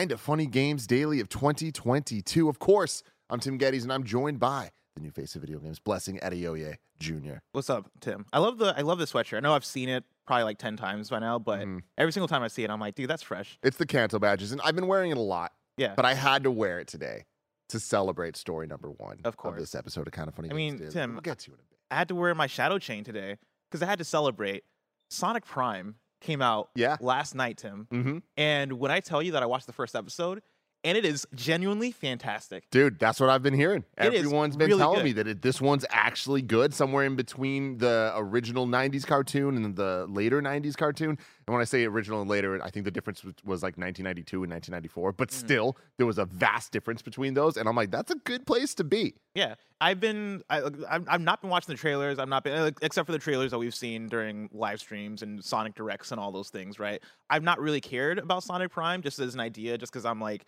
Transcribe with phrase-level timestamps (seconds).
[0.00, 2.48] Kind of funny games daily of 2022.
[2.48, 5.78] Of course, I'm Tim Gettys, and I'm joined by the new face of video games,
[5.78, 7.34] Blessing Adeoye Jr.
[7.52, 8.24] What's up, Tim?
[8.32, 9.36] I love the I love the sweatshirt.
[9.36, 11.82] I know I've seen it probably like ten times by now, but Mhm.
[11.98, 13.58] every single time I see it, I'm like, dude, that's fresh.
[13.62, 15.92] It's the Kanto badges, and I've been wearing it a lot, Yeah.
[15.94, 17.26] but I had to wear it today
[17.68, 19.60] to celebrate story number one Of course.
[19.60, 20.78] this episode of Kind of Funny I mean.
[20.88, 21.78] Tim, we'll get to it in a bit.
[21.90, 23.36] I had to wear my shadow chain today
[23.70, 24.64] because I had to celebrate.
[25.10, 26.96] Sonic Prime came out Yeah.
[27.00, 27.86] last night, Tim.
[27.92, 28.18] Mm-hmm.
[28.36, 30.42] And when I tell you that I watched the first episode,
[30.82, 32.64] and it is genuinely fantastic.
[32.70, 33.84] Dude, that's what I've been hearing.
[33.98, 35.04] It Everyone's been really telling good.
[35.04, 39.76] me that it, this one's actually good, somewhere in between the original 90s cartoon and
[39.76, 41.18] the later 90s cartoon.
[41.50, 44.44] And when I say original and later, I think the difference was, was like 1992
[44.44, 45.32] and 1994, but Mhm.
[45.32, 47.56] still, there was a vast difference between those.
[47.56, 49.14] And I'm like, that's a good place to be.
[49.34, 52.20] Yeah, I've been I, I've, I've not been watching the trailers.
[52.20, 55.74] I've not been except for the trailers that we've seen during live streams and Sonic
[55.74, 56.78] Directs and all those things.
[56.78, 57.02] Right?
[57.28, 60.46] I've not really cared about Sonic Prime just as an idea, just because I'm like,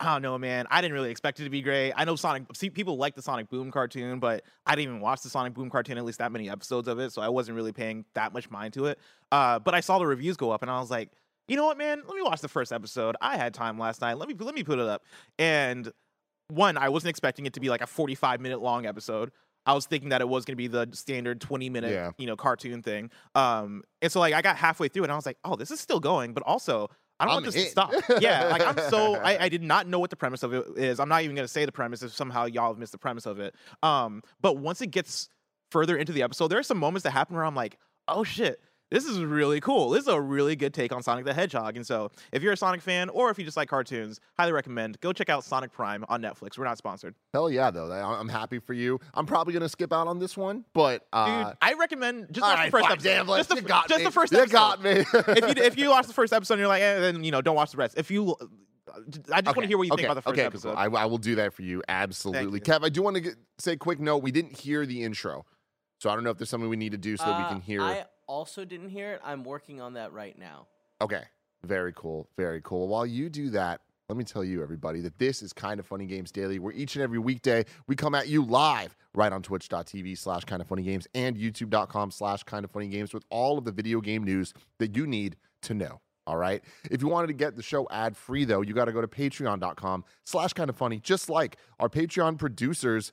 [0.00, 0.66] I don't know, man.
[0.70, 1.92] I didn't really expect it to be great.
[1.96, 2.44] I know Sonic.
[2.54, 5.70] See, people like the Sonic Boom cartoon, but I didn't even watch the Sonic Boom
[5.70, 8.48] cartoon at least that many episodes of it, so I wasn't really paying that much
[8.50, 8.98] mind to it.
[9.32, 11.10] Uh, but I saw the reviews go up, and I was like,
[11.48, 12.02] you know what, man?
[12.06, 13.16] Let me watch the first episode.
[13.20, 14.18] I had time last night.
[14.18, 15.02] Let me let me put it up.
[15.38, 15.90] And
[16.48, 19.32] one, I wasn't expecting it to be like a 45 minute long episode.
[19.66, 22.12] I was thinking that it was going to be the standard 20 minute, Yeah.
[22.16, 23.10] you know, cartoon thing.
[23.34, 25.78] Um, and so like I got halfway through and I was like, oh, this is
[25.80, 26.88] still going, but also
[27.20, 27.92] I don't I'm want this to stop.
[28.20, 31.00] yeah, like I'm so I, I did not know what the premise of it is.
[31.00, 33.26] I'm not even going to say the premise if somehow y'all have missed the premise
[33.26, 33.54] of it.
[33.82, 35.28] Um, but once it gets
[35.70, 38.60] further into the episode, there are some moments that happen where I'm like, oh shit,
[38.90, 39.90] this is really cool.
[39.90, 41.76] This is a really good take on Sonic the Hedgehog.
[41.76, 45.00] And so, if you're a Sonic fan or if you just like cartoons, highly recommend
[45.00, 46.56] go check out Sonic Prime on Netflix.
[46.58, 47.90] We're not sponsored, Hell yeah, though.
[47.90, 48.98] I- I'm happy for you.
[49.14, 51.00] I'm probably going to skip out on this one, but.
[51.00, 51.08] dude.
[51.12, 53.08] Uh, I recommend just watch right, the first episode.
[53.08, 54.04] damn, just the, you got just me.
[54.04, 54.52] the first You episode.
[54.52, 54.90] got me.
[54.90, 57.40] if you if you watch the first episode and you're like, eh, then you know,
[57.42, 57.94] don't watch the rest.
[57.98, 58.34] If you,
[59.32, 60.74] I just want to hear what you okay, think about the first okay, episode.
[60.74, 61.82] I, I will do that for you.
[61.88, 62.58] Absolutely.
[62.58, 62.64] you.
[62.64, 64.22] Kev, I do want to get, say a quick note.
[64.22, 65.44] We didn't hear the intro.
[66.00, 67.48] So I don't know if there's something we need to do so that we Uh,
[67.50, 67.82] can hear.
[67.82, 69.20] I also didn't hear it.
[69.24, 70.66] I'm working on that right now.
[71.00, 71.22] Okay.
[71.64, 72.28] Very cool.
[72.36, 72.86] Very cool.
[72.86, 76.06] While you do that, let me tell you, everybody, that this is Kind of Funny
[76.06, 80.16] Games Daily, where each and every weekday we come at you live right on twitch.tv
[80.16, 83.64] slash kind of funny games and youtube.com slash kind of funny games with all of
[83.64, 86.00] the video game news that you need to know.
[86.26, 86.62] All right.
[86.90, 89.08] If you wanted to get the show ad free, though, you got to go to
[89.08, 93.12] patreon.com slash kind of funny, just like our Patreon producers.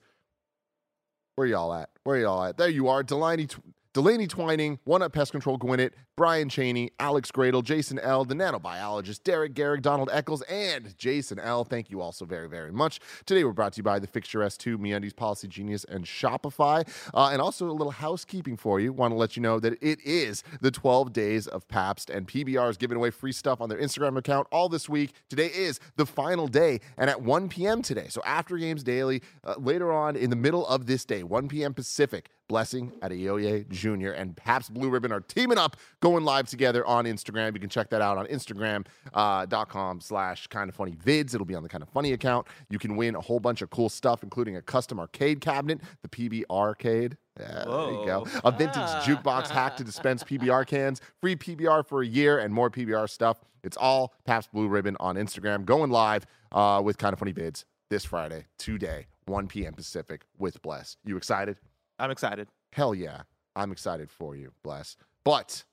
[1.34, 1.90] Where y'all at?
[2.04, 2.58] Where y'all at?
[2.58, 3.02] There you are.
[3.02, 3.48] Delaney,
[3.96, 9.22] Delaney Twining, One Up Pest Control Gwinnett, Brian Cheney, Alex Gradle, Jason L., the nanobiologist,
[9.22, 11.64] Derek Garrick, Donald Eccles, and Jason L.
[11.64, 13.00] Thank you all so very, very much.
[13.24, 16.86] Today we're brought to you by the Fixture S2, MeUndies, Policy Genius, and Shopify.
[17.14, 18.92] Uh, and also a little housekeeping for you.
[18.92, 22.68] Want to let you know that it is the 12 days of Pabst, and PBR
[22.68, 25.12] is giving away free stuff on their Instagram account all this week.
[25.30, 27.80] Today is the final day, and at 1 p.m.
[27.80, 31.48] today, so after games daily, uh, later on in the middle of this day, 1
[31.48, 31.72] p.m.
[31.72, 34.10] Pacific, Blessing Adeoye Jr.
[34.10, 37.54] and Pabst Blue Ribbon are teaming up, going live together on Instagram.
[37.54, 41.34] You can check that out on Instagram.com slash kind of funny vids.
[41.34, 42.46] It'll be on the kind of funny account.
[42.70, 46.08] You can win a whole bunch of cool stuff, including a custom arcade cabinet, the
[46.08, 47.16] PB Arcade.
[47.38, 48.26] Yeah, there you go.
[48.44, 49.02] A vintage Ah.
[49.04, 53.40] jukebox hack to dispense PBR cans, free PBR for a year, and more PBR stuff.
[53.62, 57.64] It's all Pabst Blue Ribbon on Instagram, going live uh, with kind of funny vids
[57.90, 59.74] this Friday, today, 1 p.m.
[59.74, 60.96] Pacific with Bless.
[61.04, 61.56] You excited?
[61.98, 62.48] I'm excited.
[62.72, 63.22] Hell yeah.
[63.54, 64.96] I'm excited for you, Bless.
[65.24, 65.64] But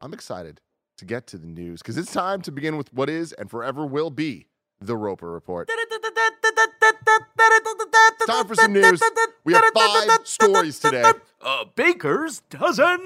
[0.00, 0.60] I'm excited
[0.98, 3.84] to get to the news because it's time to begin with what is and forever
[3.84, 4.46] will be
[4.80, 5.68] the Roper Report.
[5.70, 5.96] It's
[8.26, 9.02] time for some news.
[9.44, 11.12] We have five stories today.
[11.40, 13.00] A baker's dozen.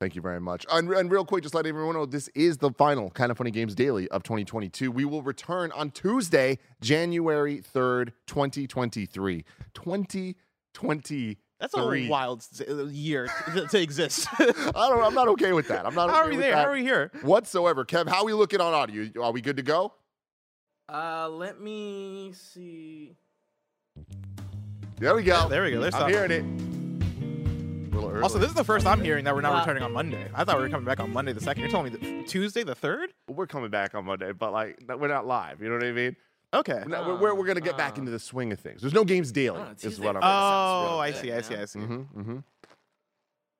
[0.00, 0.64] Thank you very much.
[0.70, 3.50] And, and real quick, just let everyone know this is the final Kind of Funny
[3.50, 4.92] Games Daily of 2022.
[4.92, 9.44] We will return on Tuesday, January 3rd, 2023.
[9.74, 11.36] 2023.
[11.60, 14.28] That's a wild uh, year to, to exist.
[14.38, 14.44] I
[14.88, 15.84] don't, I'm not okay with that.
[15.86, 16.56] I'm not How okay are we with there?
[16.56, 17.10] How are we here?
[17.22, 17.84] whatsoever.
[17.84, 19.08] Kev, how are we looking on audio?
[19.22, 19.92] Are we good to go?
[20.88, 23.16] Uh, let me see.
[24.98, 25.48] There we go.
[25.48, 25.80] There we go.
[25.80, 26.14] There's I'm something.
[26.14, 27.92] hearing it.
[27.92, 28.22] A little early.
[28.22, 29.60] Also, this is the first I'm hearing that we're not Wow.
[29.60, 30.28] returning on Monday.
[30.34, 31.62] I thought we were coming back on Monday the second.
[31.62, 33.10] You're telling me that Tuesday the third?
[33.28, 35.60] we're coming back on Monday, but like we're not live.
[35.60, 36.16] You know what I mean?
[36.54, 36.82] Okay.
[36.84, 38.00] We're, not- we're, we're, we're gonna get back Uh.
[38.00, 38.80] into the swing of things.
[38.80, 39.60] There's no games daily.
[39.60, 40.22] Oh, is what I'm.
[40.22, 40.24] first.
[40.24, 41.32] Oh, I see.
[41.32, 41.54] I see.
[41.56, 41.78] I see.
[41.80, 42.38] mm-hmm, mm-hmm.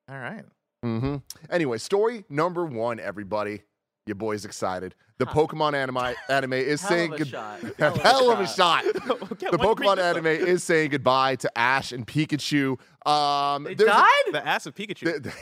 [0.09, 0.43] All right.
[0.83, 1.15] Mm-hmm.
[1.51, 3.61] Anyway, story number one, everybody.
[4.07, 4.95] Your boy's excited.
[5.19, 8.49] The Pokemon anime anime is Hell saying of a good- Hell, Hell of a of
[8.49, 8.83] a shot.
[8.95, 10.15] The Pokemon this up?
[10.15, 12.79] anime is saying goodbye to Ash and Pikachu.
[13.07, 14.23] Um, They there's a- died?
[14.31, 15.23] The ass of Pikachu.
[15.23, 15.35] th-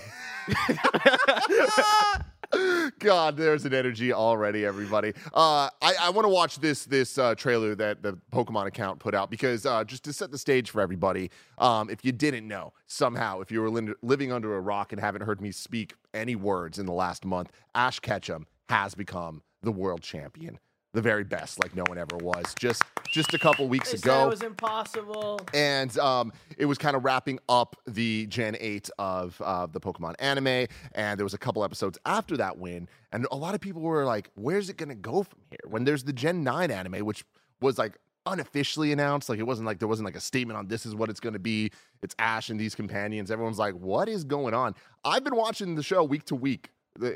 [3.00, 5.14] God, there's an energy already, everybody.
[5.34, 9.14] Uh, I, I want to watch this this uh, trailer that the Pokemon account put
[9.14, 12.74] out because uh, just to set the stage for everybody, um, if you didn't know,
[12.86, 16.36] somehow, if you were lin- living under a rock and haven't heard me speak any
[16.36, 20.60] words in the last month, Ash Ketchum has become the world champion,
[20.98, 22.56] the very best, like no one ever was.
[22.60, 25.40] Just just a couple weeks They ago it was impossible.
[25.54, 30.16] and um, it was kind of wrapping up the Gen 8 of uh, the Pokemon
[30.18, 30.66] anime.
[30.96, 32.90] And there was a couple episodes after that win.
[33.12, 35.60] And a lot of people were like, where's it going to go from here?
[35.68, 37.24] When there's the Gen 9 anime, which
[37.62, 39.30] was like unofficially announced.
[39.30, 41.34] Like it wasn't like there wasn't like a statement on this is what it's going
[41.34, 41.70] to be.
[42.02, 43.30] It's Ash and these companions.
[43.30, 44.74] Everyone's like, what is going on?
[45.06, 46.72] I've been watching the show week to week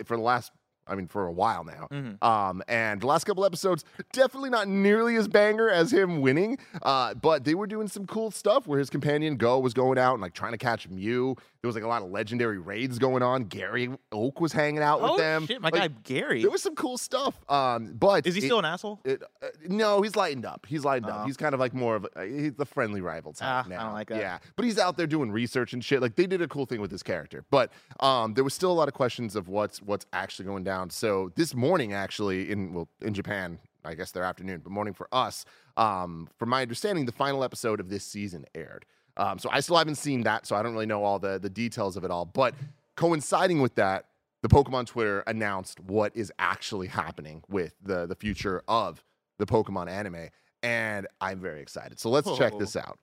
[0.05, 0.51] for the last.
[0.87, 1.87] I mean, for a while now.
[1.91, 2.21] Mhm.
[2.23, 6.57] Um, and the last couple episodes, definitely not nearly as banger as him winning.
[6.81, 10.13] Uh, but they were doing some cool stuff where his companion Goh was going out
[10.13, 11.35] and like trying to catch Mew.
[11.61, 13.43] There was like a lot of legendary raids going on.
[13.43, 15.45] Gary Oak was hanging out with oh them.
[15.45, 16.41] shit, my Like, guy Gary.
[16.41, 17.39] There was some cool stuff.
[17.47, 18.99] Um, but Is he it- still an asshole?
[19.05, 20.65] it, uh, no, he's lightened up.
[20.67, 21.19] He's lightened up.
[21.21, 21.25] Oh.
[21.25, 23.93] He's kind of like more of a, he's the friendly rival type Ah, I don't
[23.93, 24.17] like that.
[24.19, 26.01] Yeah, but he's out there doing research and shit.
[26.01, 28.73] Like they did a cool thing with his character, but um, there was still a
[28.73, 30.89] lot of questions of what's what's actually going down.
[30.89, 35.07] So this morning, actually, in well in Japan, I guess their afternoon, but morning for
[35.11, 35.45] us.
[35.77, 38.83] Um, from my understanding, the final episode of this season aired.
[39.17, 41.49] Um, so I still haven't seen that, so I don't really know all the the
[41.49, 42.25] details of it all.
[42.25, 42.55] But
[42.95, 44.05] coinciding with that,
[44.41, 49.03] the Pokemon Twitter announced what is actually happening with the the future of
[49.37, 50.29] the Pokemon anime,
[50.63, 51.99] and I'm very excited.
[51.99, 52.59] So let's check Oh.
[52.59, 52.97] this out.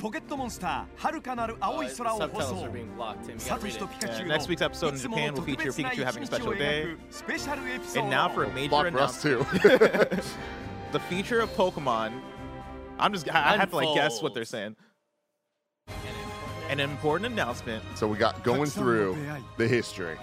[0.00, 3.24] ポケットモンスター遥かなる青い Uh, 空を放 subtitles 送 are being blocked.
[3.24, 3.92] Tim, you サ gotta ト read シと it.
[3.94, 6.06] ピカチュウ Yeah, の next week's episode in いつも Japan の will feature 特別な Pikachu having
[6.06, 6.82] a 一日 special を day.
[6.84, 10.20] 描くスペシャルエピソード And now for a major Block for us announcement.
[10.20, 10.32] too.
[10.92, 12.12] the future of Pokemon.
[12.98, 14.76] I'm just I I have to like guess what they're saying.
[16.70, 17.82] An important announcement.
[17.94, 19.16] so we got going through
[19.56, 20.16] the history.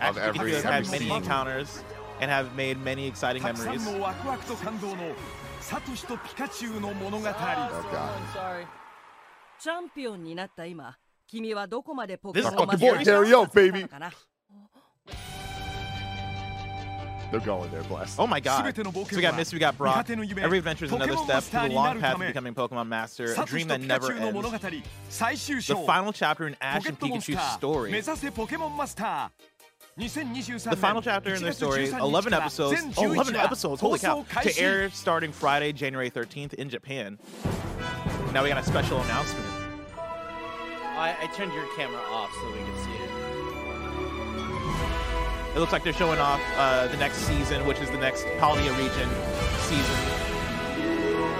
[0.00, 1.16] Of Actually, every- Pikachu has every had many season.
[1.22, 1.84] encounters
[2.20, 3.86] and have made many exciting たくさ memories.
[5.71, 14.11] サトシとピカチュウの物語チャンピオンになった今君はどこまでポケモンをマスターしたのかな
[17.31, 18.19] They're going there, bless.
[18.19, 18.75] Oh my god.
[18.75, 20.09] So we got Mist, we got Brock.
[20.09, 23.69] Every adventure is another step to the long path of becoming Pokemon Master, a dream
[23.69, 24.37] that never ends.
[25.67, 27.89] The final chapter in Ash and Pikachu's story.
[30.71, 35.31] The final chapter in their story, 11 episodes, 11 episodes, holy cow, to air starting
[35.31, 37.19] Friday, January 13th in Japan.
[38.33, 39.45] Now we got a special announcement.
[39.97, 43.09] I, I turned your camera off so we can see it.
[45.55, 48.71] It looks like they're showing off uh, the next season, which is the next Paldea
[48.77, 49.09] region
[49.67, 50.40] season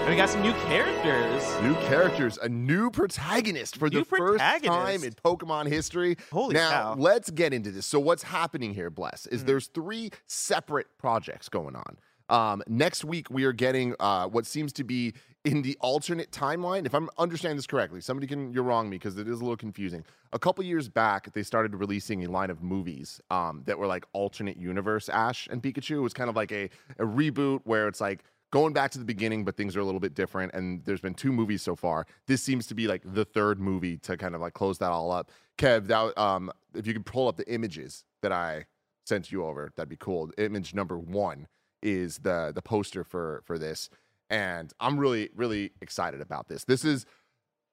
[0.02, 1.62] and we got some new characters.
[1.62, 6.18] New characters, a new protagonist for New the first time in Pokemon history.
[6.32, 6.96] Holy now, cow.
[6.98, 7.86] let's get into this.
[7.86, 9.46] So, what's happening here, Bless, is Mhm.
[9.46, 11.98] there's three separate projects going on.
[12.30, 15.14] Um, next week, we are getting uh, what seems to be
[15.46, 16.86] in the alternate timeline.
[16.86, 19.58] If I'm understanding this correctly, somebody can you're wrong me because it is a little
[19.58, 20.04] confusing.
[20.34, 24.06] A couple years back, they started releasing a line of movies um, that were like
[24.14, 25.98] alternate universe Ash and Pikachu.
[25.98, 29.06] It was kind of like a, a reboot where it's like going back to the
[29.06, 30.54] beginning, but things are a little bit different.
[30.54, 32.06] And there's been two movies so far.
[32.28, 35.12] This seems to be like the third movie to kind of like close that all
[35.12, 35.32] up.
[35.58, 38.66] Kev, that um, if you could pull up the images that I
[39.06, 40.32] sent you over, that'd be cool.
[40.38, 41.48] Image number one
[41.82, 43.90] is the the poster for for this,
[44.30, 46.64] and I'm really really excited about this.
[46.66, 47.06] This is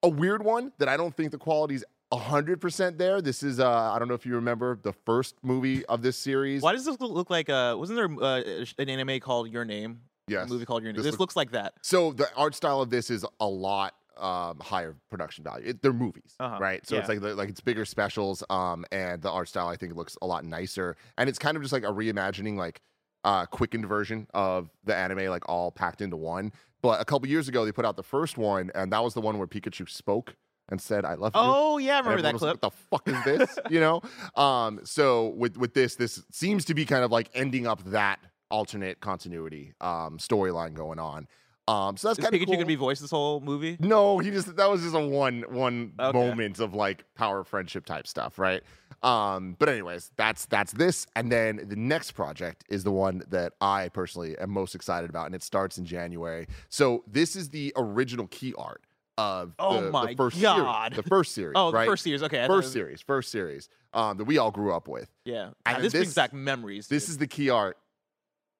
[0.01, 3.21] a weird one that I don't think the quality's hundred percent there.
[3.21, 6.61] This is uh, I don't know if you remember the first movie of this series.
[6.63, 10.01] Why does this look- look like uh wasn't there uh, an anime called Your Name?
[10.29, 10.47] Yes.
[10.49, 10.97] A movie called Your Name.
[10.97, 11.73] This This, look- looks like that.
[11.81, 15.69] So the art style of this is a lot um, higher production value.
[15.69, 16.57] It, they're movies, Uh-huh.
[16.59, 16.85] right?
[16.85, 19.95] So it's like the- like it's bigger specials, um, and the art style I think
[19.95, 22.81] looks a lot nicer, and it's kind of just like a reimagining, like
[23.23, 26.51] uh, quickened version of the anime, like all packed into one.
[26.81, 29.21] But a couple years ago, they put out the first one, and that was the
[29.21, 30.35] one where Pikachu spoke.
[30.71, 32.61] and said, "I love you." Oh yeah, I remember that clip.
[32.61, 33.59] like, what the fuck is this?
[33.71, 34.01] you know?
[34.35, 38.19] Um, so with with this, this seems to be kind of like ending up that
[38.49, 41.27] alternate continuity um storyline going on.
[41.67, 42.55] Um, so that's kind of Pikachu cool.
[42.55, 43.77] gonna be voiced this whole movie?
[43.79, 46.17] No, he just that was just a one one Okay.
[46.17, 48.63] moment of like power friendship type stuff, right?
[49.03, 53.53] Um, but anyways, that's that's this, and then the next project is the one that
[53.61, 56.47] I personally am most excited about, and it starts in January.
[56.69, 58.81] So this is the original key art
[59.19, 60.93] of Oh the, the my first God.
[60.93, 61.85] series, the first series, Oh, right?
[61.85, 62.23] the first series.
[62.23, 64.87] Okay, I thought it first was- series, first series um, that we all grew up
[64.87, 65.09] with.
[65.23, 66.87] Yeah, And this, this- brings back memories.
[66.87, 67.09] This dude.
[67.11, 67.77] is the key art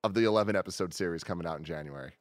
[0.04, 2.14] of the 11 episode series coming out in January.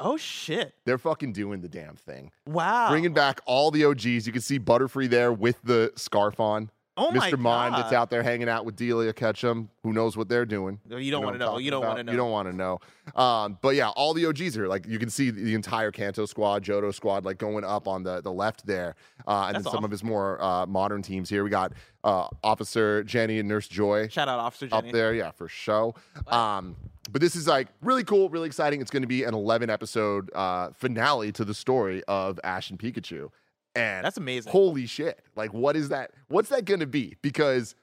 [0.00, 0.74] oh shit!
[0.84, 2.30] They're fucking doing the damn thing.
[2.46, 4.26] Wow, Bringing back all the OGs.
[4.26, 6.70] You can see Butterfree there with the scarf on.
[6.98, 7.38] oh my Mr.
[7.38, 9.70] Mime that's out there hanging out with Delia Ketchum.
[9.82, 10.78] Who knows what they're doing?
[10.86, 11.56] No, You don't want to know.
[11.58, 12.12] You don't want to know.
[12.12, 12.80] You don't want to know.
[13.14, 16.64] Um, but yeah, all the OGs are like you can see the entire Kanto squad,
[16.64, 18.94] Johto squad, like going up on the the left there,
[19.26, 19.84] uh, and That's then some awesome.
[19.84, 21.44] of his more uh, modern teams here.
[21.44, 21.72] We got
[22.04, 25.94] uh, Officer Jenny and Nurse Joy Shout out, Officer up there, yeah, for show.
[26.26, 26.76] Um,
[27.10, 28.80] but this is like really cool, really exciting.
[28.80, 32.78] It's going to be an 11 episode uh, finale to the story of Ash and
[32.78, 33.30] Pikachu,
[33.74, 34.52] and That's amazing.
[34.52, 35.20] holy shit!
[35.36, 36.12] Like, what is that?
[36.28, 37.16] What's that going to be?
[37.22, 37.74] Because,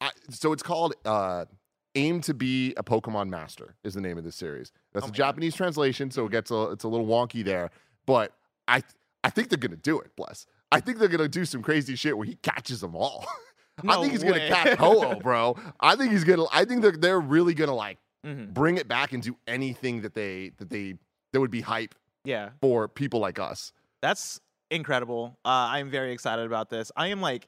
[0.00, 1.46] I, so it's called uh,
[1.94, 4.72] "Aim to Be a Pokemon Master" is the name of this series.
[4.92, 5.16] That's Oh a my God.
[5.16, 7.70] Japanese translation, so it gets a it's a little wonky there.
[8.06, 8.32] But
[8.68, 8.82] I
[9.24, 10.14] I think they're going to do it.
[10.16, 10.46] Bless.
[10.70, 13.26] I think they're going to do some crazy shit where he catches them all.
[13.88, 15.56] I think he's going to catch Ho-Oh, bro.
[15.80, 16.44] I think he's gonna.
[16.52, 18.54] I think they're they're really gonna like Mhm.
[18.54, 20.94] bring it back and do anything that they that they
[21.32, 23.72] that would be hype Yeah, for people like us.
[24.00, 25.38] that's incredible.
[25.44, 26.90] Uh, I'm very excited about this.
[26.96, 27.46] I am like,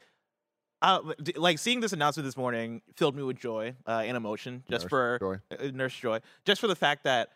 [0.82, 4.62] uh, d- like seeing this announcement this morning filled me with joy uh, and emotion,
[4.68, 5.36] just Nurse for Joy.
[5.58, 7.30] uh, Nurse Joy, just for the fact that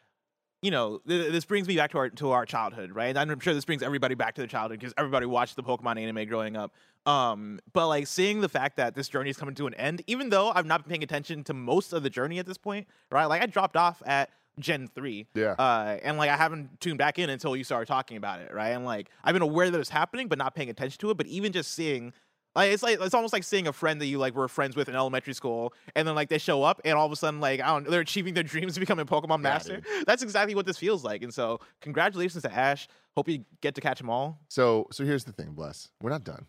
[0.63, 3.17] you know th- this brings me back to our to our childhood, right?
[3.17, 6.01] And I'm sure this brings everybody back to their childhood because everybody watched the Pokemon
[6.01, 6.73] anime growing up.
[7.07, 10.31] Um, but like seeing the fact that this journey is coming to an end, even
[10.31, 13.25] though I've not been paying attention to most of the journey at this point, right?
[13.27, 15.53] Like I dropped off at Gen three, Yeah.
[15.53, 18.71] uh, and like I haven't tuned back in until you started talking about it, right?
[18.71, 21.17] And like I've been aware that it's happening, but not paying attention to it.
[21.17, 22.13] But even just seeing,
[22.59, 24.89] like it's like it's almost like seeing a friend that you like were friends with
[24.89, 27.61] in elementary school, and then like they show up, and all of a sudden like
[27.61, 29.81] I don't, they're achieving their dreams of becoming a Pokemon master.
[30.07, 31.23] That's exactly what this feels like.
[31.23, 32.89] And so congratulations to Ash.
[33.17, 34.41] Hope you get to catch them all.
[34.49, 35.91] So so here's the thing, bless.
[36.03, 36.47] We're not done.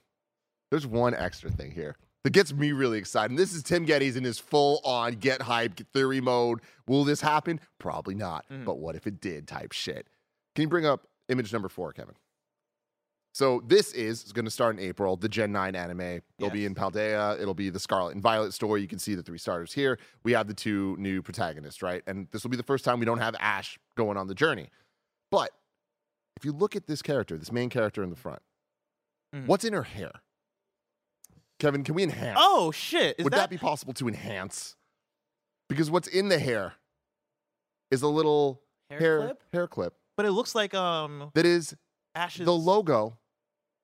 [0.71, 3.31] There's one extra thing here that gets me really excited.
[3.31, 6.59] And this is Tim Gettys in his full on get hype, theory mode.
[6.87, 7.59] Will this happen?
[7.79, 8.45] Probably not.
[8.51, 8.65] Mhm.
[8.65, 10.07] But what if it did type shit?
[10.55, 12.15] Can you bring up image number four, Kevin?
[13.39, 16.19] So this is going to start in April, the Gen 9 anime.
[16.37, 17.39] It'll be in Paldea.
[17.39, 18.81] It'll be the Scarlet and Violet story.
[18.81, 19.97] You can see the three starters here.
[20.25, 22.03] We have the two new protagonists, right?
[22.05, 24.67] And this will be the first time we don't have Ash going on the journey.
[25.31, 25.51] But
[26.35, 28.41] if you look at this character, this main character in the front,
[29.33, 29.45] Mhm.
[29.45, 30.11] what's in her hair?
[31.59, 32.37] Kevin, can we enhance?
[32.41, 33.15] Oh shit!
[33.19, 34.75] Is Would that, that, be possible to enhance?
[35.69, 36.73] Because what's in the hair
[37.89, 39.43] is a little Hair hair clip?
[39.53, 41.73] hair clip But it looks like um that is
[42.15, 42.43] Ash's.
[42.45, 43.17] the logo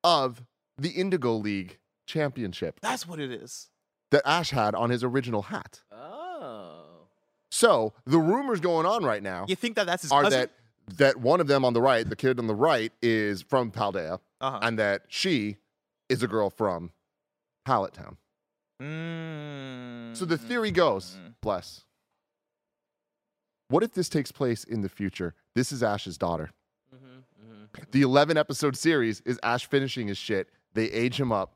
[0.05, 0.43] of
[0.77, 3.69] the Indigo League championship That's what it is.
[4.11, 5.81] that Ash had on his original hat.
[5.91, 6.81] Oh.
[7.49, 10.39] So the rumors going on right now You think that that's his are cousin?
[10.41, 10.51] that
[10.97, 14.19] that one of them on the right, the kid on the right, is from Paldea,
[14.39, 14.59] uh-huh.
[14.61, 15.57] and that she
[16.09, 16.91] is a girl from
[17.65, 18.17] Pallet Town.
[18.79, 20.15] Mm.
[20.15, 21.85] So the theory goes, bless.
[23.69, 25.33] What if this takes place in the future?
[25.55, 26.51] This is Ash's daughter.
[27.91, 30.49] The 11 episode series is Ash finishing his shit.
[30.73, 31.53] They age him up.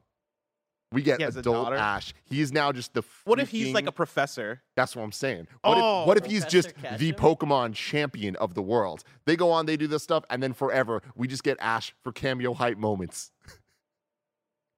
[0.91, 1.73] We get He has a adult?
[1.73, 2.13] Ash.
[2.25, 3.03] He is now just the.
[3.25, 4.61] What if he's like a professor?
[4.75, 5.47] That's what I'm saying.
[5.61, 7.25] What Oh, if what if oh, he's just Professor the Ketchum?
[7.35, 9.03] Pokemon champion of the world?
[9.25, 12.11] They go on, they do this stuff, and then forever we just get Ash for
[12.11, 13.31] cameo hype moments.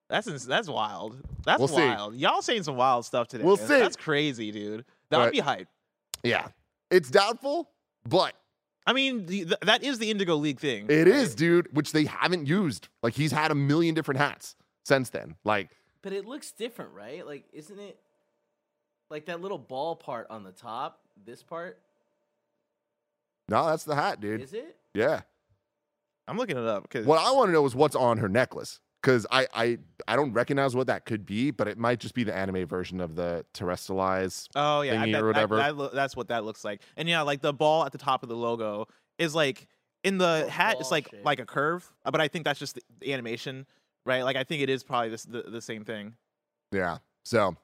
[0.09, 1.17] That's ins- that's wild.
[1.45, 1.75] That's We'll see.
[1.75, 2.15] wild.
[2.15, 3.45] Y'all saying some wild stuff today.
[3.45, 3.67] We'll see.
[3.79, 4.83] That's crazy, dude.
[5.09, 5.69] That would be hype.
[6.23, 6.47] Yeah,
[6.89, 7.69] it's doubtful,
[8.05, 8.33] but
[8.85, 10.87] I mean, the, th- that is the Indigo League thing.
[10.89, 11.07] it right?
[11.07, 11.73] is, dude.
[11.75, 12.87] Which they haven't used.
[13.03, 15.35] Like he's had a million different hats since then.
[15.43, 15.69] Like
[16.01, 17.25] But it looks different, right?
[17.25, 17.99] Like, isn't it
[19.09, 20.99] like that little ball part on the top?
[21.23, 21.77] This part
[23.51, 24.41] no, that's the hat, dude.
[24.41, 24.77] is it?
[24.93, 25.21] Yeah.
[26.25, 28.79] I'm looking it up because What I want to know is what's on her necklace.
[29.01, 29.77] Because I, I
[30.07, 33.01] I don't recognize what that could be, but it might just be the anime version
[33.01, 34.47] of the Terastallize.
[34.55, 35.55] oh yeah, I thingy bet or whatever.
[35.57, 36.81] That, that lo- that's what that looks like.
[36.97, 39.67] And yeah, like the ball at the top of the logo is like
[40.03, 40.77] in the Little hat.
[40.79, 41.25] It's like shape.
[41.25, 43.65] like a curve, uh, but I think that's just the, the animation,
[44.05, 44.21] right?
[44.23, 46.13] Like I think it is probably this, the the same thing.
[46.71, 46.99] Yeah.
[47.23, 47.55] So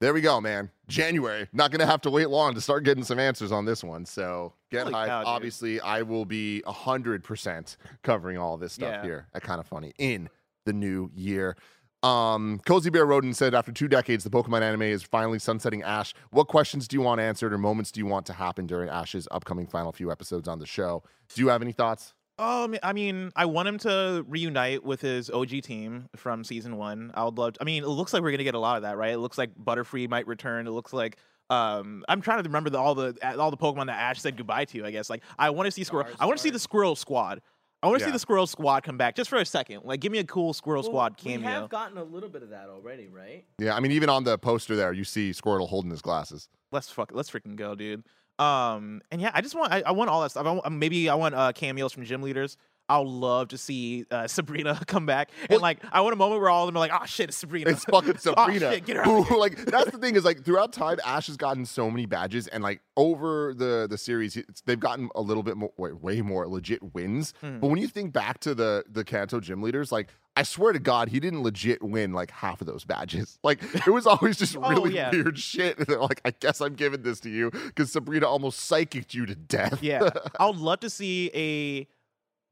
[0.00, 0.70] there we go, man.
[0.88, 1.48] January.
[1.52, 4.04] Not gonna have to wait long to start getting some answers on this one.
[4.06, 5.08] So get Holy hype.
[5.08, 5.22] cow.
[5.26, 9.02] Obviously, I will be hundred percent covering all this stuff Yeah.
[9.02, 10.28] here at Kind of Funny in
[10.66, 11.56] the new year.
[12.02, 16.14] Um, Kozibear Roden said, after two decades, the Pokemon anime is finally sunsetting Ash.
[16.30, 19.26] What questions do you want answered or moments do you want to happen during Ash's
[19.30, 21.02] upcoming final few episodes on the show?
[21.34, 22.14] Do you have any thoughts?
[22.38, 27.10] Um, I mean, I want him to reunite with his OG team from season one.
[27.14, 27.54] I would love.
[27.54, 29.12] To, I mean, it looks like we're gonna get a lot of that, right?
[29.12, 30.66] It looks like Butterfree might return.
[30.66, 31.16] It looks like.
[31.48, 34.66] Um, I'm trying to remember the, all the all the Pokemon that Ash said goodbye
[34.66, 34.84] to.
[34.84, 36.14] I guess like I want to see Squirtle.
[36.20, 37.40] I want to see the Squirtle Squad.
[37.82, 38.12] I want to Yeah.
[38.12, 39.82] see the Squirtle Squad come back just for a second.
[39.84, 41.38] Like, give me a cool Squirtle Well, Squad cameo.
[41.40, 43.44] We have gotten a little bit of that already, right?
[43.58, 46.48] Yeah, I mean, even on the poster there, you see Squirtle holding his glasses.
[46.72, 47.10] let's fuck.
[47.14, 48.04] Let's freaking go, dude.
[48.38, 49.72] Um, and yeah, I just want.
[49.72, 50.46] I, I want all that stuff.
[50.46, 52.56] I want, maybe I want uh, cameos from gym leaders.
[52.88, 56.40] I'll love to see uh, Sabrina come back, and Well- like I want a moment
[56.40, 58.72] where all of them are like, "Oh shit, it's Sabrina." It's fucking Oh, Sabrina.
[58.72, 59.36] shit, get her out of who, here.
[59.38, 62.62] like that's the thing is like throughout time, Ash has gotten so many badges, and
[62.62, 66.94] like over the the series, they've gotten a little bit more, way, way more legit
[66.94, 67.34] wins.
[67.40, 67.58] Hmm.
[67.58, 70.78] But when you think back to the the Kanto gym leaders, like I swear to
[70.78, 73.38] God, he didn't legit win like half of those badges.
[73.42, 75.10] Like it was always just Oh, really yeah.
[75.10, 75.78] weird shit.
[75.78, 79.24] And they're like, I guess I'm giving this to you because Sabrina almost psychicked you
[79.26, 79.82] to death.
[79.82, 81.88] yeah, I would love to see a.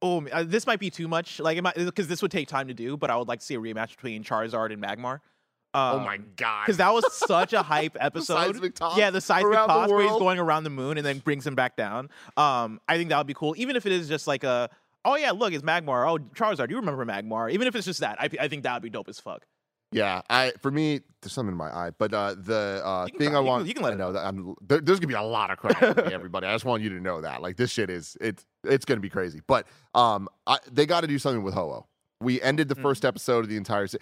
[0.06, 1.40] Oh, uh, this might be too much.
[1.40, 3.46] Like, it might because this would take time to do, but I would like to
[3.46, 5.20] see a rematch between Charizard and Magmar.
[5.72, 6.66] oh my God.
[6.66, 8.34] Because that was such a hype episode.
[8.34, 11.20] seismic toss yeah, the seismic the toss where he's going around the moon and then
[11.20, 12.10] brings him back down.
[12.36, 14.68] Um, I think that would be cool, even if it is just like a,
[15.06, 16.06] oh yeah, look, it's Magmar.
[16.06, 17.50] Oh, Charizard, you remember Magmar?
[17.50, 19.46] Even if it's just that, I, I think that would be dope as fuck.
[19.94, 23.26] Yeah, I for me, there's something in my eye, but uh, the uh, thing cry.
[23.30, 25.14] I You can- want, you can let I know that I'm there, there's gonna be
[25.14, 25.76] a lot of me,
[26.12, 26.46] everybody.
[26.48, 29.08] I just want you to know that, like, this shit is it's it's gonna be
[29.10, 29.40] crazy.
[29.46, 31.86] But um, I, they got to do something with Ho-Oh.
[32.20, 32.82] We ended the Mm.
[32.82, 33.86] first episode of the entire.
[33.86, 33.98] Se-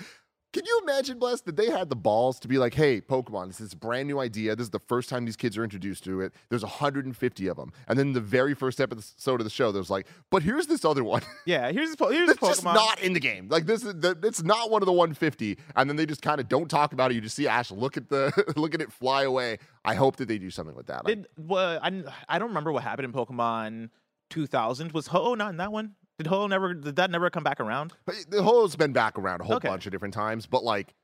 [0.52, 3.58] Can you imagine, Bless, that they had the balls to be like, "Hey, Pokemon, this
[3.60, 4.54] is a brand new idea.
[4.54, 6.34] This is the first time these kids are introduced to it.
[6.50, 10.06] There's 150 of them." And then the very first episode of the show, there's like,
[10.30, 12.48] "But here's this other one." Yeah, here's po- here's It's Pokemon.
[12.48, 13.48] just not in the game.
[13.48, 16.38] Like this is the, it's not one of the 150, and then they just kind
[16.40, 17.14] of don't talk about it.
[17.14, 19.58] You just see Ash look at the look at it fly away.
[19.84, 21.04] I hope that they do something with that.
[21.06, 23.88] Did well, I I don't remember what happened in Pokemon
[24.30, 24.92] 2000.
[24.92, 25.94] Was Ho-Oh not in that one?
[26.18, 26.74] Did Ho-Oh never?
[26.74, 27.92] Did that never come back around?
[28.04, 29.68] but the Ho-Oh's been back around a whole Okay.
[29.68, 30.94] bunch of different times, but like.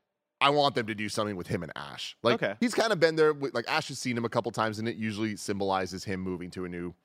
[0.41, 2.15] I want them to do something with him and Ash.
[2.23, 2.55] Like Okay.
[2.61, 3.33] he's kind of been there.
[3.33, 6.49] With, like Ash has seen him a couple times, and it usually symbolizes him moving
[6.51, 6.95] to a new,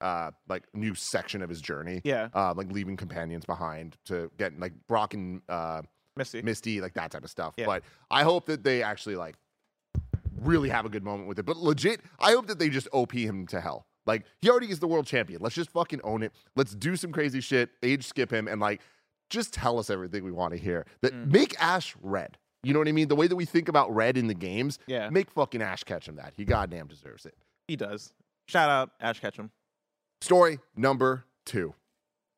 [0.00, 2.02] uh, like new section of his journey.
[2.04, 5.82] Yeah, Uh, like leaving companions behind to get like Brock and uh,
[6.14, 6.40] Misty.
[6.42, 7.54] Misty, like that type of stuff.
[7.56, 7.66] Yeah.
[7.66, 9.34] But I hope that they actually like
[10.40, 11.46] really have a good moment with it.
[11.46, 13.86] But legit, I hope that they just OP him to hell.
[14.06, 15.40] Like he already is the world champion.
[15.42, 16.32] Let's just fucking own it.
[16.56, 17.70] Let's do some crazy shit.
[17.82, 18.80] Age skip him and like
[19.30, 20.84] just tell us everything we want to hear.
[21.02, 21.32] That Mm.
[21.32, 22.36] make Ash red.
[22.62, 23.08] You know what I mean?
[23.08, 26.08] The way that we think about red in the games, Yeah, make fucking Ash catch
[26.08, 26.32] him that.
[26.36, 27.34] He goddamn deserves it.
[27.68, 28.12] he does.
[28.48, 29.50] Shout out Ash Ketchum.
[30.20, 31.74] Story number two.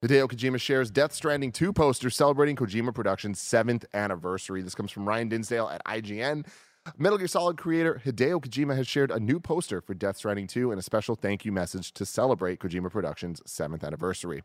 [0.04, 4.62] Hideo Kojima shares Death Stranding 2 poster celebrating Kojima Productions' seventh anniversary.
[4.62, 6.46] This comes from Ryan Dinsdale at IGN.
[6.96, 10.70] Metal Gear Solid creator Hideo Kojima has shared a new poster for Death Stranding 2
[10.70, 14.42] and a special thank you message to celebrate Kojima Productions' seventh anniversary.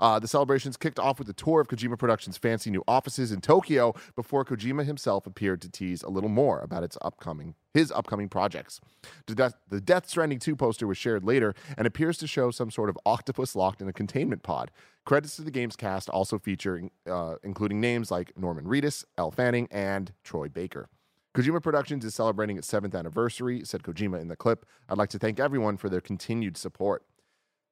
[0.00, 3.40] Uh, the celebrations kicked off with a tour of Kojima Productions' fancy new offices in
[3.40, 8.28] Tokyo before Kojima himself appeared to tease a little more about its upcoming his upcoming
[8.28, 8.80] projects.
[9.26, 12.70] The Death, the Death Stranding 2 poster was shared later and appears to show some
[12.70, 14.70] sort of octopus locked in a containment pod.
[15.04, 19.66] Credits to the game's cast also feature uh, including names like Norman Reedus, Elle Fanning,
[19.72, 20.88] and Troy Baker.
[21.34, 24.64] Kojima Productions is celebrating its seventh anniversary, said Kojima in the clip.
[24.88, 27.04] I'd like to thank everyone for their continued support.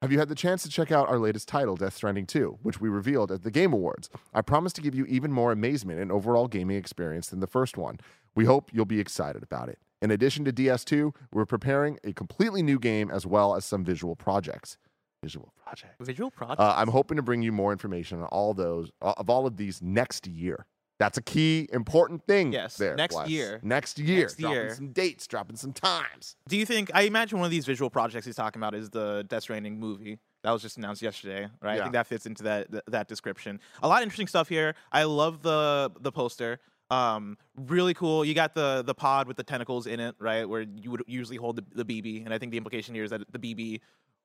[0.01, 2.81] Have you had the chance to check out our latest title, Death Stranding 2, which
[2.81, 4.11] we revealed at the Game Awards?
[4.35, 7.77] I promise to give you even more amazement and overall gaming experience than the first
[7.77, 8.01] one.
[8.35, 9.79] We hope you'll be excited about it.
[10.01, 14.17] In addition to DS2, we're preparing a completely new game as well as some visual
[14.17, 14.77] projects.
[15.23, 15.95] Visual project.
[16.01, 16.59] Visual project.
[16.59, 19.57] Uh, I'm hoping to bring you more information on all those uh, of all of
[19.57, 20.67] these next year.
[21.03, 22.53] That's a key important thing.
[22.53, 23.29] Yes, there, next Wes.
[23.29, 23.59] year.
[23.63, 24.21] Next year.
[24.21, 24.75] Next dropping year.
[24.75, 26.37] some dates, dropping some times.
[26.49, 26.93] Do you think?
[26.95, 30.19] I imagine one of these visual projects he's talking about is the Death Stranding movie
[30.45, 31.75] that was just announced yesterday, right?
[31.75, 31.81] Yeah.
[31.81, 33.59] I think that fits into that th- that description.
[33.83, 34.75] A lot of interesting stuff here.
[34.93, 36.61] I love the the poster.
[36.91, 38.25] Um, really cool.
[38.25, 40.49] You got the the pod with the tentacles in it, right?
[40.49, 43.11] Where you would usually hold the, the BB, and I think the implication here is
[43.11, 43.81] that the BB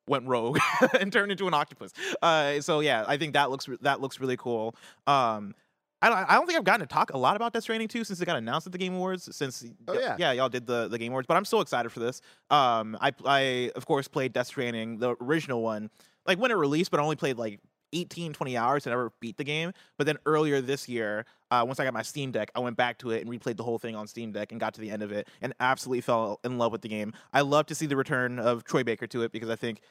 [0.07, 0.57] went rogue
[0.99, 1.91] and turned into an octopus.
[2.21, 4.75] Uh, so yeah, I think that looks re- that looks really cool.
[5.05, 5.53] Um,
[6.01, 8.03] I don't, I don't think I've gotten to talk a lot about Death Stranding 2
[8.03, 9.35] since it got announced at the Game Awards.
[9.35, 10.15] Since Oh, yeah.
[10.19, 12.21] yeah, y'all did the, the Game Awards, but I'm so excited for this.
[12.51, 15.89] Um, I I of course played Death Stranding, the original one,
[16.25, 17.59] like when it released, but I only played like
[17.93, 19.71] 18, 20 hours and never beat the game.
[19.97, 22.97] But then earlier this year, uh, once I got my Steam Deck, I went back
[22.99, 25.01] to it and replayed the whole thing on Steam Deck and got to the end
[25.03, 27.13] of it and absolutely fell in love with the game.
[27.33, 29.81] I love to see the return of Troy Baker to it because I think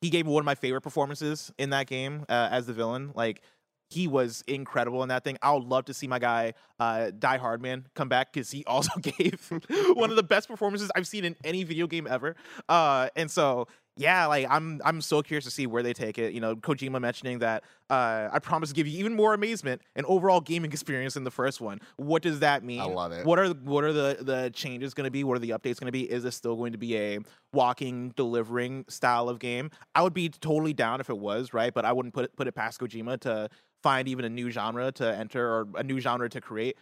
[0.00, 3.10] he gave one of my favorite performances in that game uh, as the villain.
[3.14, 3.42] Like
[3.90, 5.36] he was incredible in that thing.
[5.42, 8.98] I would love to see my guy uh, Die Hardman come back because he also
[9.00, 9.52] gave
[9.94, 12.36] one of the best performances I've seen in any video game ever.
[12.68, 13.66] Uh, and so
[14.00, 16.32] yeah, like I'm I'm so curious to see where they take it.
[16.32, 20.06] You know, Kojima mentioning that uh, I promise to give you even more amazement and
[20.06, 21.80] overall gaming experience than the first one.
[21.96, 22.80] What does that mean?
[22.80, 23.26] I love it.
[23.26, 25.22] What are what are the the changes going to be?
[25.22, 26.10] What are the updates going to be?
[26.10, 27.18] Is this still going to be a
[27.52, 29.70] walking, delivering style of game?
[29.94, 32.46] I would be totally down if it was right, but I wouldn't put it, put
[32.46, 33.50] it past Kojima to
[33.82, 36.76] find even a new genre to enter or a new genre to create.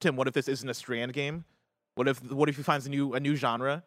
[0.00, 1.44] Tim, what if this isn't a Strand game?
[1.94, 3.84] What if what if he finds a new a new genre?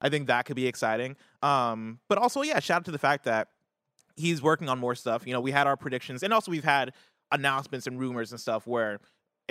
[0.00, 1.16] I think that could be exciting.
[1.42, 3.48] Um, but also, yeah, shout out to the fact that
[4.16, 5.26] he's working on more stuff.
[5.26, 6.92] You know, we had our predictions, and also we've had
[7.30, 8.98] announcements and rumors and stuff where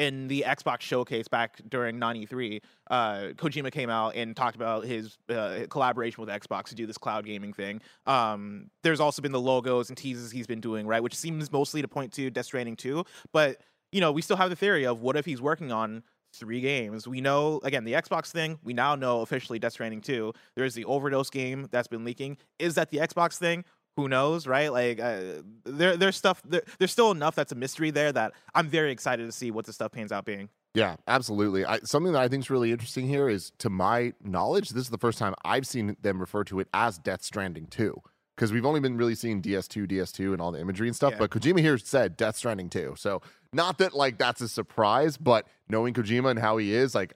[0.01, 2.59] in the Xbox showcase back during 93,
[2.89, 6.97] uh, Kojima came out and talked about his uh, collaboration with Xbox to do this
[6.97, 7.81] cloud gaming thing.
[8.07, 11.83] Um, there's also been the logos and teases he's been doing, right, which seems mostly
[11.83, 13.05] to point to Death Stranding 2.
[13.31, 13.61] But,
[13.91, 16.01] you know, we still have the theory of what if he's working on
[16.33, 17.07] three games.
[17.07, 18.57] We know again the Xbox thing.
[18.63, 20.33] We now know officially Death Stranding 2.
[20.55, 22.37] There's the overdose game that's been leaking.
[22.57, 23.65] Is that the Xbox thing?
[23.97, 24.71] Who knows, right?
[24.71, 26.41] Like uh, there, there's stuff.
[26.45, 29.65] There, there's still enough that's a mystery there that I'm very excited to see what
[29.65, 30.49] the stuff pans out being.
[30.73, 31.65] Yeah, absolutely.
[31.65, 34.89] I, something that I think is really interesting here is, to my knowledge, this is
[34.89, 38.01] the first time I've seen them refer to it as Death Stranding 2.
[38.38, 41.12] Because we've only been really seeing DS2, DS2, and all the imagery and stuff.
[41.12, 41.19] Yeah.
[41.19, 42.93] But Kojima here said Death Stranding 2.
[42.97, 47.13] So, not that like that's a surprise, but knowing Kojima and how he is, like,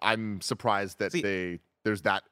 [0.00, 2.24] I'm surprised that See- they there's that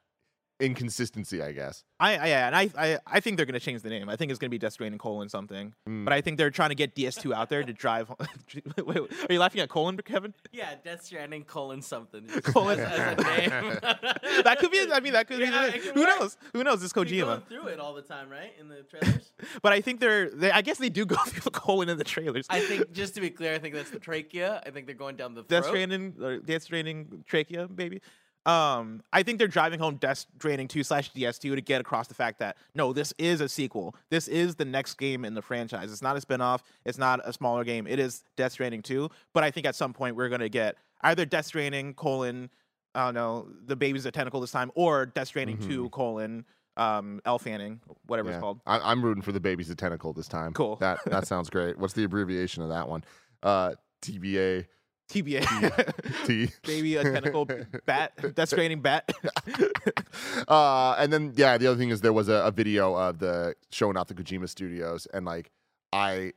[0.59, 1.83] inconsistency, I guess.
[1.99, 4.09] I, I yeah, and I, I, I think they're gonna change the name.
[4.09, 5.73] I think it's gonna be Death Stranding colon something.
[5.87, 6.03] Mm.
[6.05, 8.11] But I think they're trying to get DS2 out there to drive.
[8.77, 8.97] wait, wait,
[9.29, 10.33] are you laughing at colon, Kevin?
[10.51, 12.25] Yeah, Death Stranding colon something.
[12.43, 13.77] Colon- as, as a name.
[14.43, 14.85] that could be.
[14.91, 15.51] I mean, that could Yeah, be.
[15.51, 15.81] The it name.
[15.83, 16.19] could Who work.
[16.19, 16.37] knows?
[16.53, 16.83] Who knows?
[16.83, 18.53] It's Keep going through it all the time, right?
[18.59, 19.31] In the trailers.
[19.61, 20.29] But I think they're.
[20.29, 22.45] They, I guess they do go through the colon in the trailers.
[22.49, 24.61] I think, just to be clear, I think that's the trachea.
[24.65, 25.71] I think they're going down the Death throat.
[25.71, 28.01] Stranding or Death Stranding trachea, baby.
[28.45, 32.13] Um, I think they're driving home Death Stranding 2 slash DS2 to get across the
[32.13, 33.95] fact that no, this is a sequel.
[34.09, 35.91] This is the next game in the franchise.
[35.91, 36.61] It's not a spin-off.
[36.85, 37.87] It's not a smaller game.
[37.87, 39.09] It is Death Stranding 2.
[39.33, 42.49] But I think at some point we're gonna get either Death Stranding colon,
[42.93, 47.21] I don't know, the baby's a tentacle this time, or Death Stranding 2 colon um
[47.23, 48.35] Elle Fanning, whatever Yeah.
[48.37, 48.59] it's called.
[48.65, 50.53] I, I'm rooting for the baby's a tentacle this time.
[50.53, 50.75] Cool.
[50.77, 51.77] That that sounds great.
[51.77, 53.03] What's the abbreviation of that one?
[53.43, 54.65] Uh, TBA.
[55.09, 56.25] TBA.
[56.25, 56.49] T.
[56.63, 57.47] Baby a tentacle
[57.85, 58.13] bat.
[58.35, 59.11] Death Stranding bat.
[60.47, 63.55] uh, and then yeah, the other thing is there was a, a video of the
[63.71, 65.51] showing off the Kojima Studios, and like
[65.91, 66.33] I,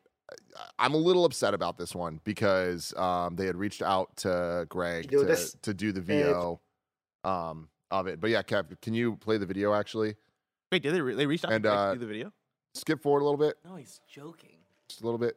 [0.79, 5.09] I'm a little upset about this one because um, they had reached out to Greg
[5.09, 5.57] Do to, this.
[5.63, 6.61] to do the VO
[7.25, 8.21] um, of it.
[8.21, 10.17] But yeah, Kev, can you play the video actually?
[10.73, 12.33] Wait, did they re- they reached out And, to Greg uh, to do the video?
[12.75, 14.59] Skip forward a little bit, No, he's joking.
[14.91, 15.37] just a little bit.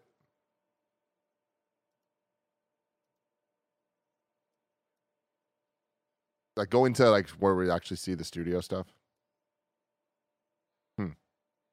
[6.59, 8.85] Like go into like where we actually see the studio stuff.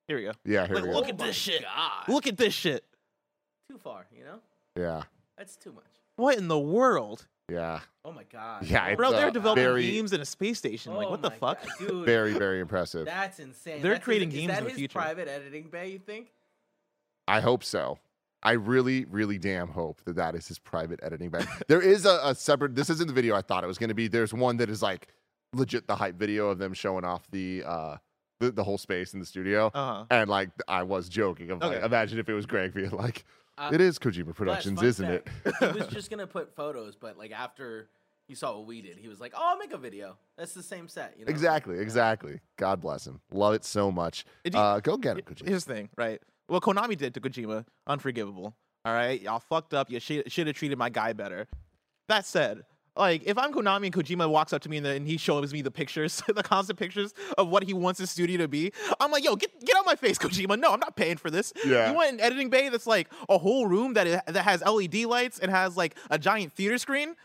[0.08, 0.32] Here we go.
[0.44, 0.94] Yeah, here Like, we go.
[0.94, 1.62] look Oh at this shit.
[1.62, 2.04] God.
[2.08, 2.84] Look at this shit.
[3.68, 4.38] Too far, you know?
[4.76, 5.02] Yeah,
[5.36, 5.82] That's too much.
[6.14, 7.26] What in the world?
[7.50, 7.80] yeah.
[8.04, 8.64] Oh my god.
[8.66, 10.94] Yeah, Oh it's, Bro, my they're uh, developing very- games in a space station.
[10.94, 11.60] like, Oh what the fuck?
[11.60, 12.06] God, dude.
[12.06, 13.04] Very, very impressive.
[13.06, 13.82] That's insane.
[13.82, 14.98] They're That's creating is, games is that in the his future.
[15.00, 16.28] private editing bay, you think?
[17.26, 17.98] I hope so.
[18.46, 21.46] I really, really damn hope that that is his private editing bag.
[21.68, 22.74] there is a, a separate.
[22.76, 24.06] This isn't the video I thought it was going to be.
[24.08, 25.08] There's one that is like
[25.52, 27.96] legit the hype video of them showing off the uh
[28.38, 29.70] the, the whole space in the studio.
[29.74, 30.04] Uh-huh.
[30.10, 31.50] And like I was joking.
[31.50, 31.84] Of like, Okay.
[31.84, 33.24] imagine if it was Greg being like,
[33.58, 36.94] Uh, "It is Kojima Productions, fun isn't it?" fact, he was just gonna put photos,
[36.94, 37.88] but like after
[38.28, 40.18] he saw what we did, he was like, "Oh, I'll make a video.
[40.36, 41.30] That's the same set." You know?
[41.30, 41.82] Exactly, Yeah.
[41.82, 42.40] exactly.
[42.58, 43.20] God bless him.
[43.32, 44.24] Love it so much.
[44.44, 45.48] You- Uh, go get it, Kojima.
[45.48, 46.20] Here's the thing, right?
[46.48, 48.54] What Konami did to Kojima, unforgivable.
[48.84, 49.90] All right, y'all fucked up.
[49.90, 51.48] You should should have treated my guy better.
[52.08, 52.62] That said,
[52.96, 55.52] like if I'm Konami and Kojima walks up to me and, the, and he shows
[55.52, 59.10] me the pictures, the constant pictures of what he wants his studio to be, I'm
[59.10, 60.58] like, yo, get get out my face, Kojima.
[60.58, 61.52] No, I'm not paying for this.
[61.64, 61.90] Yeah.
[61.90, 65.04] You want an editing bay that's like a whole room that i- that has LED
[65.06, 67.16] lights and has like a giant theater screen?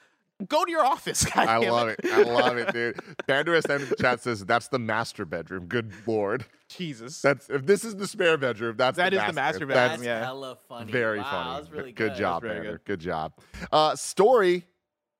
[0.45, 1.25] Go to your office.
[1.35, 1.99] I love it.
[2.03, 2.95] I love it, dude.
[3.27, 5.65] Banderas in the chat says that's the master bedroom.
[5.67, 6.45] Good lord.
[6.69, 7.21] Jesus.
[7.21, 10.03] That's if this is the spare bedroom, that's That the is the master bedroom, That's
[10.03, 10.19] yeah.
[10.23, 10.91] hella funny.
[10.91, 11.49] very wow, funny.
[11.53, 12.17] That was really good, good.
[12.17, 12.71] job, very Banner.
[12.77, 12.85] good.
[12.85, 13.33] Good job.
[13.71, 14.65] Uh, story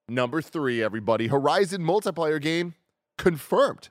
[0.07, 1.27] number three, everybody.
[1.27, 2.75] Horizon multiplayer game
[3.17, 3.89] confirmed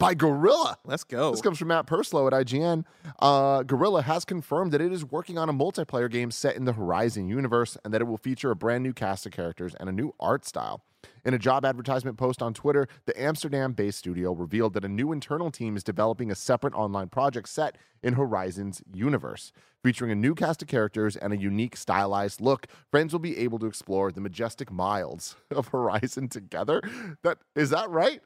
[0.00, 0.78] by Guerrilla.
[0.84, 1.30] Let's go.
[1.30, 2.84] This comes from Matt Purslow at IGN.
[3.20, 6.72] Uh, Guerrilla has confirmed that it is working on a multiplayer game set in the
[6.72, 9.92] Horizon universe and that it will feature a brand new cast of characters and a
[9.92, 10.82] new art style.
[11.24, 15.12] In a job advertisement post on Twitter, the Amsterdam based studio revealed that a new
[15.12, 19.52] internal team is developing a separate online project set in Horizon's universe.
[19.82, 23.58] Featuring a new cast of characters and a unique stylized look, friends will be able
[23.58, 26.82] to explore the majestic miles of Horizon together.
[27.22, 28.22] That is that right?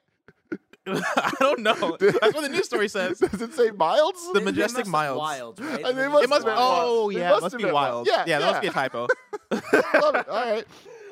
[0.87, 1.97] I don't know.
[2.01, 3.19] That's what the news story says.
[3.19, 4.14] Does it say miles?
[4.33, 5.19] The They majestic must have miles.
[5.19, 5.85] Wilds, right?
[5.85, 6.51] And they The must It must be.
[6.51, 6.85] have Wilds.
[6.90, 7.95] Oh It yeah, must it must have be been wild.
[7.95, 8.07] wild.
[8.07, 9.07] Yeah, yeah, that must be a typo.
[9.51, 10.29] Love it.
[10.29, 10.64] All right.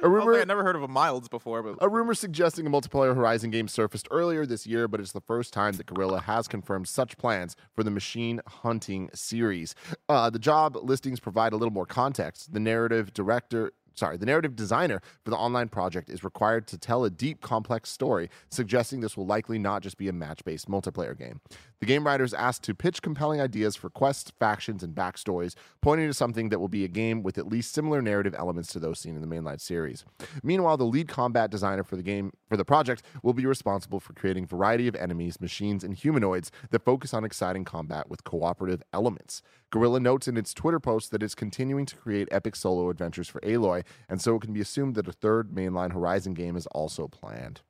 [0.03, 2.71] A rumor, like, I've never heard of a milds before, but a rumor suggesting a
[2.71, 6.49] multiplayer Horizon game surfaced earlier this year, but it's the first time that Guerrilla has
[6.49, 9.77] confirmed such plans for the machine hunting series.
[10.09, 12.53] Uh, the job listings provide a little more context.
[12.53, 13.71] The narrative director.
[13.95, 17.91] Sorry, the narrative designer for the online project is required to tell a deep, complex
[17.91, 21.41] story, suggesting this will likely not just be a match based multiplayer game.
[21.81, 26.07] The game writer is asked to pitch compelling ideas for quests, factions, and backstories, pointing
[26.07, 29.01] to something that will be a game with at least similar narrative elements to those
[29.01, 30.05] seen in the mainline series.
[30.43, 34.13] Meanwhile, the lead combat designer for the game for the project will be responsible for
[34.13, 39.43] creating variety of enemies, machines, and humanoids that focus on exciting combat with cooperative elements.
[39.71, 43.41] Guerrilla notes in its Twitter post that it's continuing to create epic solo adventures for
[43.41, 47.09] Aloy, and so it can be assumed that a third mainline Horizon game is also
[47.09, 47.61] planned.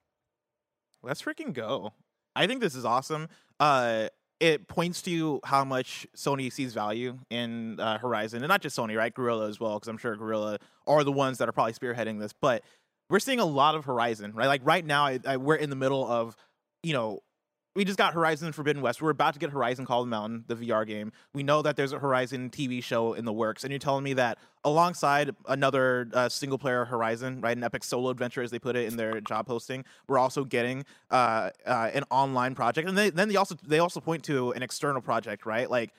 [1.03, 1.93] let's freaking go.
[2.35, 3.29] I think this is awesome.
[3.61, 4.09] Uh,
[4.41, 8.97] it points to how much Sony sees value in uh, Horizon, and not just Sony,
[8.97, 9.15] right?
[9.15, 12.33] Guerrilla as well, because I'm sure Guerrilla are the ones that are probably spearheading this.
[12.33, 12.65] But
[13.09, 14.47] we're seeing a lot of Horizon, right?
[14.47, 16.35] Like right now, I, I, we're in the middle of,
[16.83, 17.23] you know,
[17.75, 19.01] we just got Horizon Forbidden West.
[19.01, 21.13] We're about to get Horizon Call of the Mountain, the VR game.
[21.33, 24.13] We know that there's a Horizon TV show in the works, and you're telling me
[24.15, 28.77] that alongside another uh, single player Horizon, right, an epic solo adventure as they put
[28.77, 33.09] it in their job posting, we're also getting uh, uh, an online project, and they,
[33.09, 35.71] then they also they also point to an external project, right?
[35.71, 35.93] Like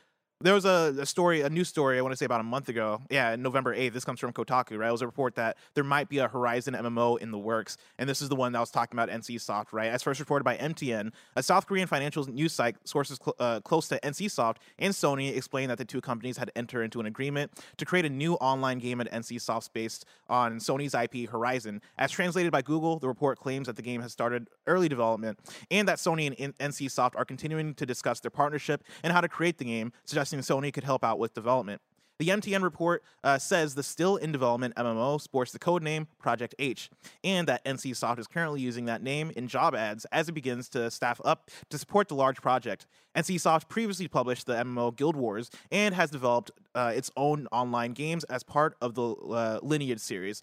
[0.44, 2.68] there was a, a story, a news story, I want to say about a month
[2.68, 3.02] ago.
[3.10, 3.94] Yeah, November 8th.
[3.94, 4.90] This comes from Kotaku, right?
[4.90, 7.78] It was a report that there might be a Horizon MMO in the works.
[7.98, 9.90] And this is the one that was talking about NCSoft, right?
[9.90, 13.88] As first reported by MTN, a South Korean financial news site, sources cl- uh, close
[13.88, 17.86] to NCSoft and Sony explained that the two companies had entered into an agreement to
[17.86, 21.82] create a new online game at NCSoft's based on Sony's IP Horizon.
[21.98, 25.40] As translated by Google, the report claims that the game has started early development
[25.72, 29.58] and that Sony and NCSoft are continuing to discuss their partnership and how to create
[29.58, 31.82] the game, suggesting Sony could help out with development.
[32.19, 36.54] The MTN report uh, says the still in development MMO sports the code name Project
[36.60, 36.89] H,
[37.24, 40.91] and that NCSoft is currently using that name in job ads as it begins to
[40.91, 42.86] staff up to support the large project.
[43.15, 48.24] NCSoft previously published the MMO Guild Wars and has developed uh, its own online games
[48.26, 50.41] as part of the uh, Lineage series.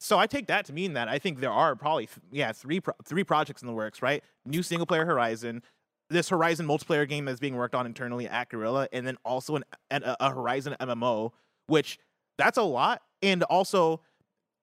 [0.00, 2.94] So I take that to mean that I think there are probably yeah three pro-
[3.04, 4.22] three projects in the works, right?
[4.46, 5.62] New single player Horizon,
[6.10, 9.64] this Horizon multiplayer game that's being worked on internally at Guerrilla, and then also an,
[9.90, 11.32] a, a Horizon MMO,
[11.66, 11.98] which
[12.36, 14.00] that's a lot, and also,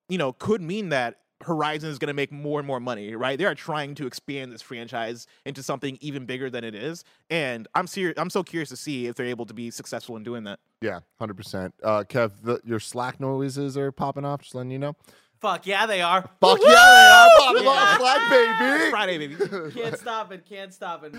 [0.08, 3.38] you know, could mean that Horizon is going to make more and more money, right?
[3.38, 7.68] They are trying to expand this franchise into something even bigger than it is, and
[7.74, 8.18] I'm serious.
[8.18, 10.58] I'm so curious to see if they're able to be successful in doing that.
[10.80, 11.74] Yeah, hundred percent.
[11.82, 14.40] Uh, Kev, the, your Slack noises are popping off.
[14.42, 14.96] Just letting you know.
[15.40, 16.22] Fuck yeah, they are.
[16.40, 17.70] Fuck yeah, they are popping Yeah.
[17.70, 18.90] off, Slack baby.
[18.90, 19.70] Friday, baby.
[19.72, 20.46] Can't stop it.
[20.48, 21.14] Can't stop it.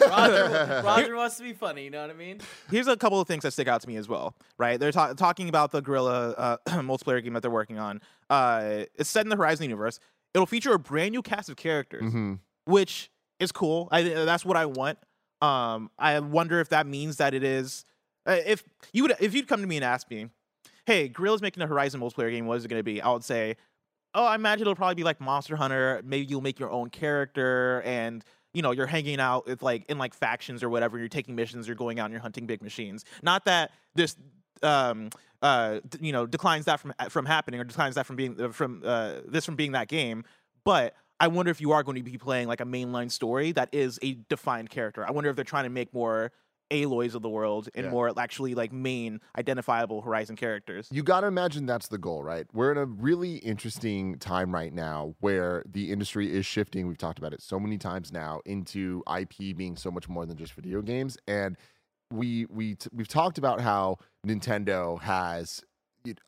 [0.00, 1.84] Roger, Roger wants to be funny.
[1.84, 2.40] You know what I mean?
[2.70, 4.34] here's a couple of things that stick out to me as well.
[4.56, 8.00] Right, they're ta- talking about the Guerrilla uh, multiplayer game that they're working on.
[8.30, 10.00] Uh, it's set in the Horizon universe.
[10.34, 13.88] It'll feature a brand new cast of characters, hmm which is cool.
[13.90, 14.98] I that's what I want.
[15.40, 17.84] Um, I wonder if that means that it is.
[18.26, 20.28] Uh, if you would, if you'd come to me and ask me,
[20.88, 22.46] "Hey, Guerrilla's making a Horizon multiplayer game.
[22.46, 23.56] What is it going to be?" I would say,
[24.14, 26.00] "Oh, I imagine it'll probably be like Monster Hunter.
[26.04, 28.24] Maybe you'll make your own character and."
[28.54, 30.98] You know, you're hanging out with like in like factions or whatever.
[30.98, 31.66] You're taking missions.
[31.68, 33.04] You're going out and you're hunting big machines.
[33.22, 34.16] Not that this,
[34.62, 35.10] um,
[35.42, 38.48] uh, d- you know, declines that from from happening or declines that from being uh,
[38.48, 40.24] from uh, this from being that game.
[40.64, 43.68] But I wonder if you are going to be playing like a mainline story that
[43.72, 45.06] is a defined character.
[45.06, 46.32] I wonder if they're trying to make more
[46.70, 47.90] Aloys of the world and Yeah.
[47.90, 50.88] more actually like main identifiable Horizon characters.
[50.90, 52.46] You got to imagine that's the goal, right?
[52.52, 56.86] We're in a really interesting time right now where the industry is shifting.
[56.86, 60.36] We've talked about it so many times now into IP being so much more than
[60.36, 61.56] just video games, and
[62.10, 65.62] we we t- we've talked about how Nintendo has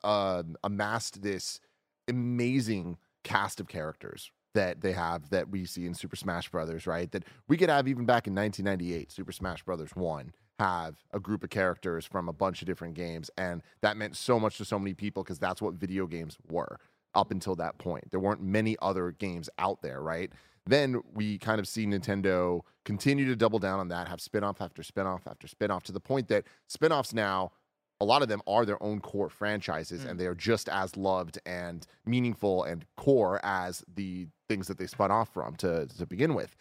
[0.05, 1.61] uh, amassed this
[2.09, 7.11] amazing cast of characters that they have that we see in Super Smash Brothers, right?
[7.13, 11.43] That we could have even back in 1998, Super Smash Brothers 1 have a group
[11.43, 14.79] of characters from a bunch of different games and that meant so much to so
[14.79, 16.79] many people because that's what video games were
[17.15, 18.11] up until that point.
[18.11, 20.31] There weren't many other games out there, right?
[20.67, 24.83] Then we kind of see Nintendo continue to double down on that, have spin-off after
[24.83, 27.53] spin-off after spin-off to the point that spin-offs now
[28.01, 30.11] a lot of them are their own core franchises Mm.
[30.11, 34.87] and they are just as loved and meaningful and core as the things that they
[34.87, 36.57] spun off from to, to begin with.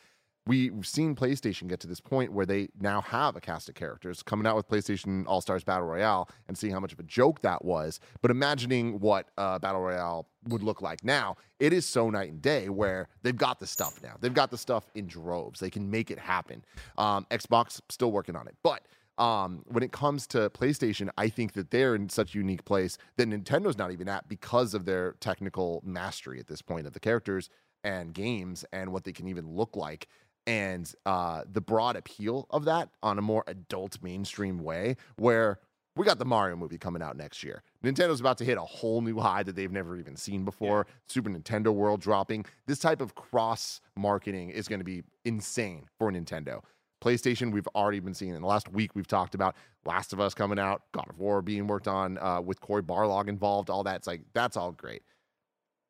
[0.47, 4.23] We've seen PlayStation get to this point where they now have a cast of characters
[4.23, 7.41] coming out with PlayStation All Stars Battle Royale and seeing how much of a joke
[7.41, 7.99] that was.
[8.23, 12.41] But imagining what uh, Battle Royale would look like now, it is so night and
[12.41, 14.15] day where they've got the stuff now.
[14.19, 15.59] They've got the stuff in droves.
[15.59, 16.63] They can make it happen.
[16.97, 18.81] Um, Xbox still working on it, but
[19.19, 22.97] um, when it comes to PlayStation, I think that they're in such a unique place
[23.17, 26.99] that Nintendo's not even at because of their technical mastery at this point of the
[26.99, 27.49] characters
[27.83, 30.07] and games and what they can even look like.
[30.47, 35.59] And uh, the broad appeal of that on a more adult mainstream way, where
[35.95, 37.61] we got the Mario movie coming out next year.
[37.83, 40.87] Nintendo's about to hit a whole new high that they've never even seen before.
[41.07, 42.45] Super Nintendo World dropping.
[42.67, 46.63] This type of cross marketing is going to be insane for Nintendo.
[47.01, 48.91] PlayStation, we've already been seeing in the last week.
[48.95, 52.41] We've talked about Last of Us coming out, God of War being worked on uh,
[52.41, 53.69] with Cory Barlog involved.
[53.69, 55.03] All that's like that's all great.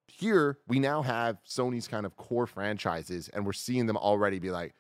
[0.08, 4.50] Here we now have Sony's kind of core franchises, and we're seeing them already be
[4.52, 4.74] like,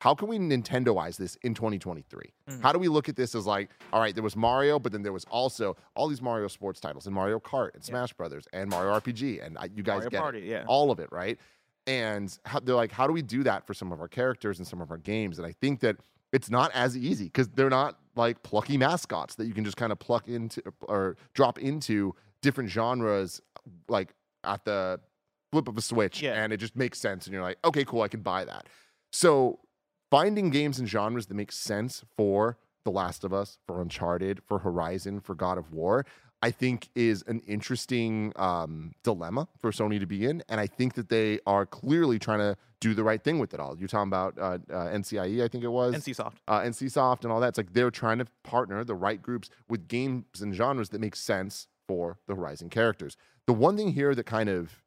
[0.00, 2.34] how can we Nintendoize this in 2023?
[2.50, 2.60] Mhm.
[2.60, 5.02] How do we look at this as like, all right, there was Mario, but then
[5.02, 7.88] there was also all these Mario sports titles and Mario Kart and Yeah.
[7.88, 10.64] Smash Brothers and Mario RPG, and I, you guys Mario get Party, yeah.
[10.66, 11.38] all of it, right?
[11.86, 14.66] And how, they're like, how do we do that for some of our characters and
[14.66, 15.38] some of our games?
[15.38, 15.96] And I think that
[16.32, 19.92] it's not as easy because they're not like plucky mascots that you can just kind
[19.92, 23.40] of pluck into or drop into different genres,
[23.88, 24.98] like at the
[25.52, 26.42] flip of a switch, Yeah.
[26.42, 27.26] and it just makes sense.
[27.26, 28.66] And you're like, okay, cool, I can buy that.
[29.12, 29.60] So
[30.10, 34.58] finding games and genres that make sense for The Last of Us, for Uncharted, for
[34.60, 36.04] Horizon, for God of War,
[36.44, 40.42] I think is an interesting um, dilemma for Sony to be in.
[40.50, 43.60] And I think that they are clearly trying to do the right thing with it
[43.60, 43.78] all.
[43.78, 47.40] You're talking about uh, uh, NCIE, I think it was NCSoft, uh, NCSoft and all
[47.40, 47.48] that.
[47.48, 51.16] It's like they're trying to partner the right groups with games and genres that make
[51.16, 53.16] sense for the Horizon characters.
[53.46, 54.82] The one thing here that kind of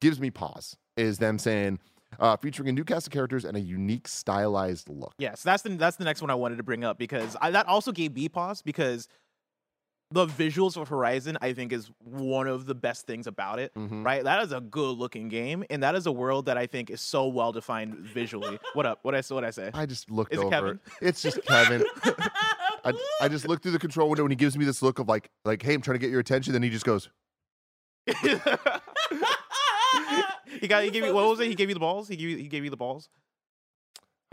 [0.00, 1.78] gives me pause is them saying,
[2.18, 5.14] uh, featuring a new cast of characters and a unique stylized look.
[5.18, 7.66] Yes, that's the that's the next one I wanted to bring up because I, that
[7.66, 9.06] also gave me pause because
[10.12, 13.72] the visuals of Horizon I think is one of the best things about it.
[13.74, 14.04] Mhm.
[14.04, 16.90] Right, that is a good looking game, and that is a world that I think
[16.90, 18.58] is so well defined visually.
[18.74, 18.98] what up?
[19.02, 19.70] What I what I say?
[19.72, 20.50] I just looked Is it over.
[20.50, 20.80] Kevin?
[21.00, 21.84] It's just Kevin.
[22.84, 25.06] I, I just looked through the control window and he gives me this look of
[25.06, 26.54] like, like, hey, I'm trying to get your attention.
[26.54, 27.10] Then he just goes,
[30.60, 31.46] he got he gave you what was it?
[31.46, 32.08] He gave you the balls.
[32.08, 33.08] He gave you he gave you the balls.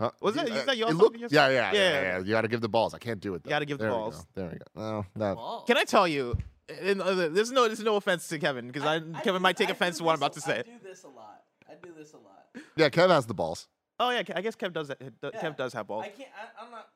[0.00, 0.10] Huh?
[0.20, 2.00] Was that- Uh, is that your it looked- Your yeah, yeah, yeah, Yeah.
[2.02, 2.94] yeah, You got to give the balls.
[2.94, 3.42] I can't do it.
[3.42, 3.48] Though.
[3.48, 4.16] You gotta give the There we balls.
[4.16, 4.22] go.
[4.34, 4.64] There we go.
[4.74, 6.36] No, that, Can I tell you?
[6.82, 9.68] And uh, there's no there's no offense to Kevin because I, Kevin do- might take
[9.68, 10.58] I offense to what I'm this about to say.
[10.58, 11.42] I do this a lot.
[11.68, 12.46] I do this a lot.
[12.76, 13.68] yeah, Kev has the balls.
[13.98, 14.98] Oh yeah, I guess Kev does that.
[15.00, 15.30] Yeah.
[15.42, 16.04] Kev does have balls.
[16.04, 16.28] I can't.
[16.36, 16.88] I, I'm not.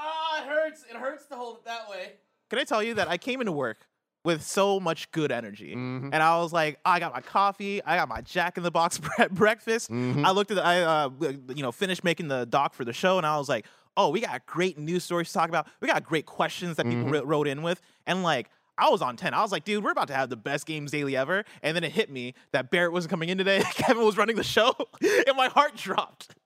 [0.00, 0.84] Ah, it hurts.
[0.88, 2.12] It hurts to hold it that way.
[2.50, 3.78] Can I tell you that I came into work
[4.24, 6.10] with so much good energy, Mhm.
[6.12, 8.98] and I was like, I got my coffee, I got my Jack in the Box
[9.18, 9.90] bre- breakfast.
[9.90, 10.24] Mhm.
[10.26, 11.10] I looked at, the, I uh,
[11.54, 13.64] you know, finished making the doc for the show, and I was like,
[13.96, 15.66] oh, we got great news stories to talk about.
[15.80, 17.22] We got great questions that people Mhm.
[17.22, 18.50] wr- wrote in with, and like.
[18.80, 19.34] I was on 10.
[19.34, 21.44] I was like, dude, we're about to have the best games daily ever.
[21.64, 23.60] And then it hit me that Barrett wasn't coming in today.
[23.74, 26.36] Kevin was running the show, and my heart dropped.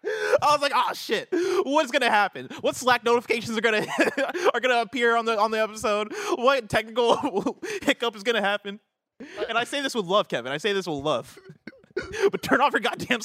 [0.42, 1.28] I was like, oh shit,
[1.64, 2.48] what's gonna happen?
[2.60, 3.86] What Slack notifications are gonna
[4.54, 6.12] are gonna appear on the on the episode?
[6.36, 8.80] What technical hiccup is gonna happen?
[9.48, 10.52] And I say this with love, Kevin.
[10.52, 11.36] I say this with love.
[12.30, 13.20] but turn off your goddamn.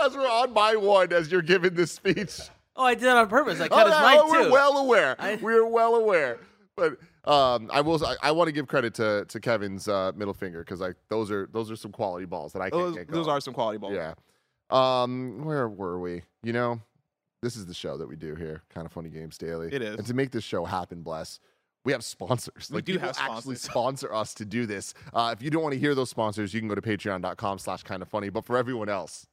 [0.00, 2.40] as we're on my one, as you're giving this speech.
[2.74, 3.60] Oh, I did that on purpose.
[3.60, 5.16] I Oh, cut his no, mic we're well aware.
[5.18, 6.38] I- We're well aware.
[6.76, 8.04] But um, I will.
[8.04, 11.30] I, I want to give credit to to Kevin's uh, middle finger because like those
[11.30, 13.78] are those are some quality balls that I can't Those, get those are some quality
[13.78, 13.94] balls.
[13.94, 14.14] Yeah.
[14.70, 16.22] Um, where were we?
[16.42, 16.80] You know,
[17.42, 19.68] this is the show that we do here, kind of funny games daily.
[19.72, 19.96] It is.
[19.96, 21.40] And to make this show happen, bless.
[21.84, 22.68] We have sponsors.
[22.68, 23.60] We Like do have actually sponsors.
[23.60, 24.92] sponsor us to do this.
[25.14, 27.84] Uh, if you don't want to hear those sponsors, you can go to patreon.com slash
[27.84, 28.28] kind of funny.
[28.28, 29.28] But for everyone else.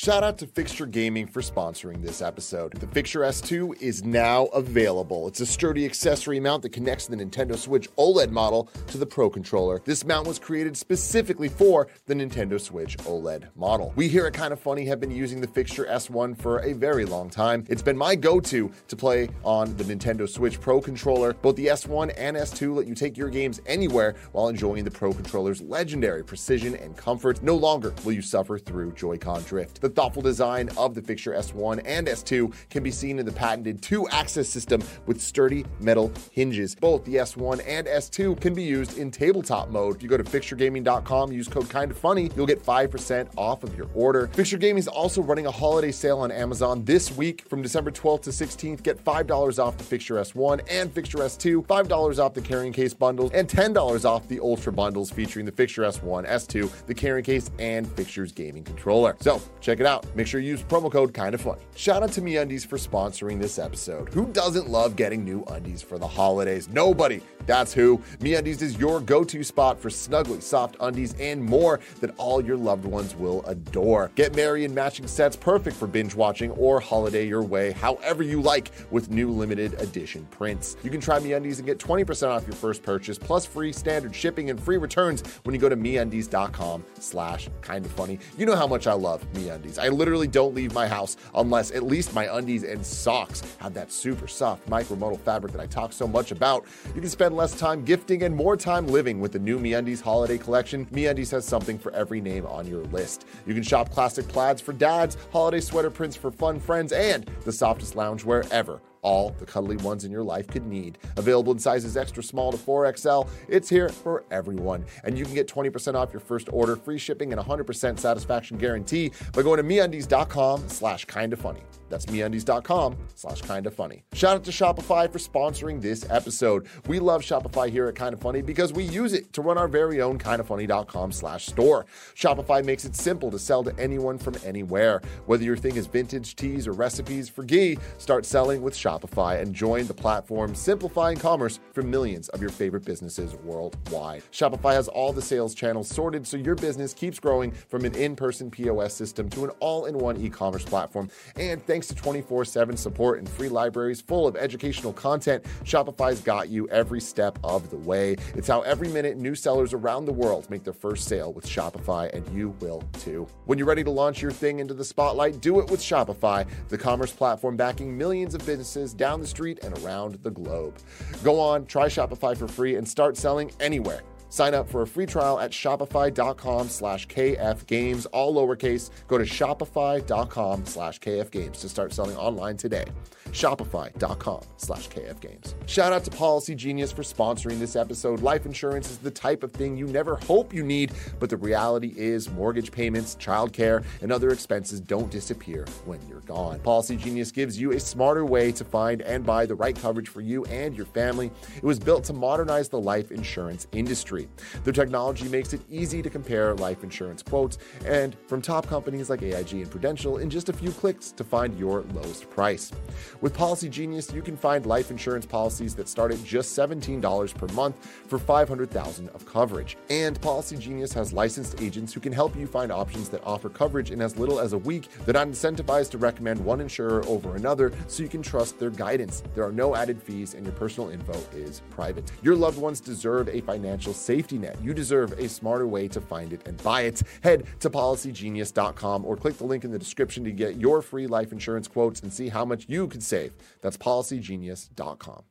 [0.00, 2.72] Shout out to Fixture Gaming for sponsoring this episode.
[2.74, 5.26] The Fixture S2 is now available.
[5.26, 9.28] It's a sturdy accessory mount that connects the Nintendo Switch OLED model to the Pro
[9.28, 9.82] Controller.
[9.84, 13.92] This mount was created specifically for the Nintendo Switch OLED model.
[13.96, 17.04] We here at Kind of Funny have been using the Fixture S1 for a very
[17.04, 17.64] long time.
[17.68, 21.32] It's been my go-to to play on the Nintendo Switch Pro Controller.
[21.32, 25.12] Both the S1 and S2 let you take your games anywhere while enjoying the Pro
[25.12, 27.42] Controller's legendary precision and comfort.
[27.42, 29.80] No longer will you suffer through Joy-Con drift.
[29.80, 33.32] The The thoughtful design of the fixture S1 and S2 can be seen in the
[33.32, 36.74] patented two axis system with sturdy metal hinges.
[36.74, 39.96] Both the S1 and S2 can be used in tabletop mode.
[39.96, 43.74] If you go to fixturegaming.com, use code kind of funny, you'll get 5% off of
[43.78, 44.26] your order.
[44.34, 48.24] Fixture Gaming is also running a holiday sale on Amazon this week from December 12th
[48.24, 48.82] to 16th.
[48.82, 53.32] Get $5 off the Fixture S1 and Fixture S2, $5 off the carrying case bundles,
[53.32, 57.90] and $10 off the Ultra bundles featuring the Fixture S1, S2, the carrying case, and
[57.96, 59.16] Fixture's gaming controller.
[59.20, 60.04] So check it out.
[60.14, 61.60] Make sure you use promo code kind of funny.
[61.74, 64.08] Shout out to MeUndies for sponsoring this episode.
[64.12, 66.68] Who doesn't love getting new undies for the holidays?
[66.68, 67.20] Nobody.
[67.46, 67.98] That's who.
[68.18, 72.84] MeUndies is your go-to spot for snuggly, soft undies and more that all your loved
[72.84, 74.10] ones will adore.
[74.16, 78.42] Get merry and matching sets perfect for binge watching or holiday your way, however you
[78.42, 80.76] like, with new limited edition prints.
[80.82, 84.50] You can try MeUndies and get 20% off your first purchase, plus free standard shipping
[84.50, 88.18] and free returns when you go to MeUndies.com slash kind of funny.
[88.36, 89.57] You know how much I love MeUndies.
[89.78, 93.92] I literally don't leave my house unless at least my undies and socks have that
[93.92, 96.64] super soft micromodal fabric that I talk so much about.
[96.94, 100.38] You can spend less time gifting and more time living with the new MeUndies holiday
[100.38, 100.86] collection.
[100.86, 103.26] MeUndies has something for every name on your list.
[103.46, 107.52] You can shop classic plaids for dads, holiday sweater prints for fun friends, and the
[107.52, 110.98] softest loungewear ever all the cuddly ones in your life could need.
[111.16, 114.84] Available in sizes extra small to 4XL, it's here for everyone.
[115.02, 119.12] And you can get 20% off your first order, free shipping, and 100% satisfaction guarantee
[119.32, 121.62] by going to MeUndies.com slash kinda funny.
[121.88, 124.04] That's MeUndies.com slash kinda funny.
[124.12, 126.66] Shout out to Shopify for sponsoring this episode.
[126.86, 130.00] We love Shopify here at Kinda Funny because we use it to run our very
[130.00, 131.86] own kindafunny.com slash store.
[132.14, 135.00] Shopify makes it simple to sell to anyone from anywhere.
[135.26, 139.54] Whether your thing is vintage teas or recipes for ghee, start selling with Shopify and
[139.54, 144.22] join the platform simplifying commerce for millions of your favorite businesses worldwide.
[144.32, 148.50] Shopify has all the sales channels sorted so your business keeps growing from an in-person
[148.50, 151.10] POS system to an all-in-one e-commerce platform.
[151.36, 156.68] And thanks to 24/7 support and free libraries full of educational content, Shopify's got you
[156.70, 158.16] every step of the way.
[158.34, 162.12] It's how every minute new sellers around the world make their first sale with Shopify
[162.12, 163.28] and you will too.
[163.44, 166.76] When you're ready to launch your thing into the spotlight, do it with Shopify, the
[166.76, 170.74] commerce platform backing millions of businesses down the street and around the globe.
[171.22, 174.00] Go on, try Shopify for free and start selling anywhere.
[174.30, 178.90] Sign up for a free trial at shopify.com slash kfgames, all lowercase.
[179.06, 182.84] Go to shopify.com slash kfgames to start selling online today.
[183.32, 185.54] Shopify.com slash kfgames.
[185.66, 188.20] Shout out to Policy Genius for sponsoring this episode.
[188.20, 191.92] Life insurance is the type of thing you never hope you need, but the reality
[191.96, 196.58] is mortgage payments, childcare, and other expenses don't disappear when you're gone.
[196.60, 200.20] Policy Genius gives you a smarter way to find and buy the right coverage for
[200.20, 201.30] you and your family.
[201.56, 204.17] It was built to modernize the life insurance industry.
[204.64, 209.22] Their technology makes it easy to compare life insurance quotes and from top companies like
[209.22, 212.72] AIG and Prudential in just a few clicks to find your lowest price.
[213.20, 217.46] With Policy Genius, you can find life insurance policies that start at just $17 per
[217.54, 219.76] month for 500,000 of coverage.
[219.90, 223.90] And Policy Genius has licensed agents who can help you find options that offer coverage
[223.90, 224.88] in as little as a week.
[225.04, 229.22] They're not incentivized to recommend one insurer over another, so you can trust their guidance.
[229.34, 232.10] There are no added fees, and your personal info is private.
[232.22, 234.56] Your loved ones deserve a financial safety net.
[234.62, 237.02] You deserve a smarter way to find it and buy it.
[237.22, 241.30] Head to policygenius.com or click the link in the description to get your free life
[241.30, 243.32] insurance quotes and see how much you could save.
[243.60, 245.24] That's policygenius.com.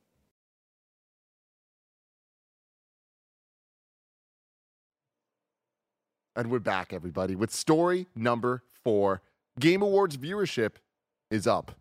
[6.35, 9.23] And we're back, everybody, with story number four.
[9.59, 10.73] Game Awards viewership
[11.31, 11.71] is up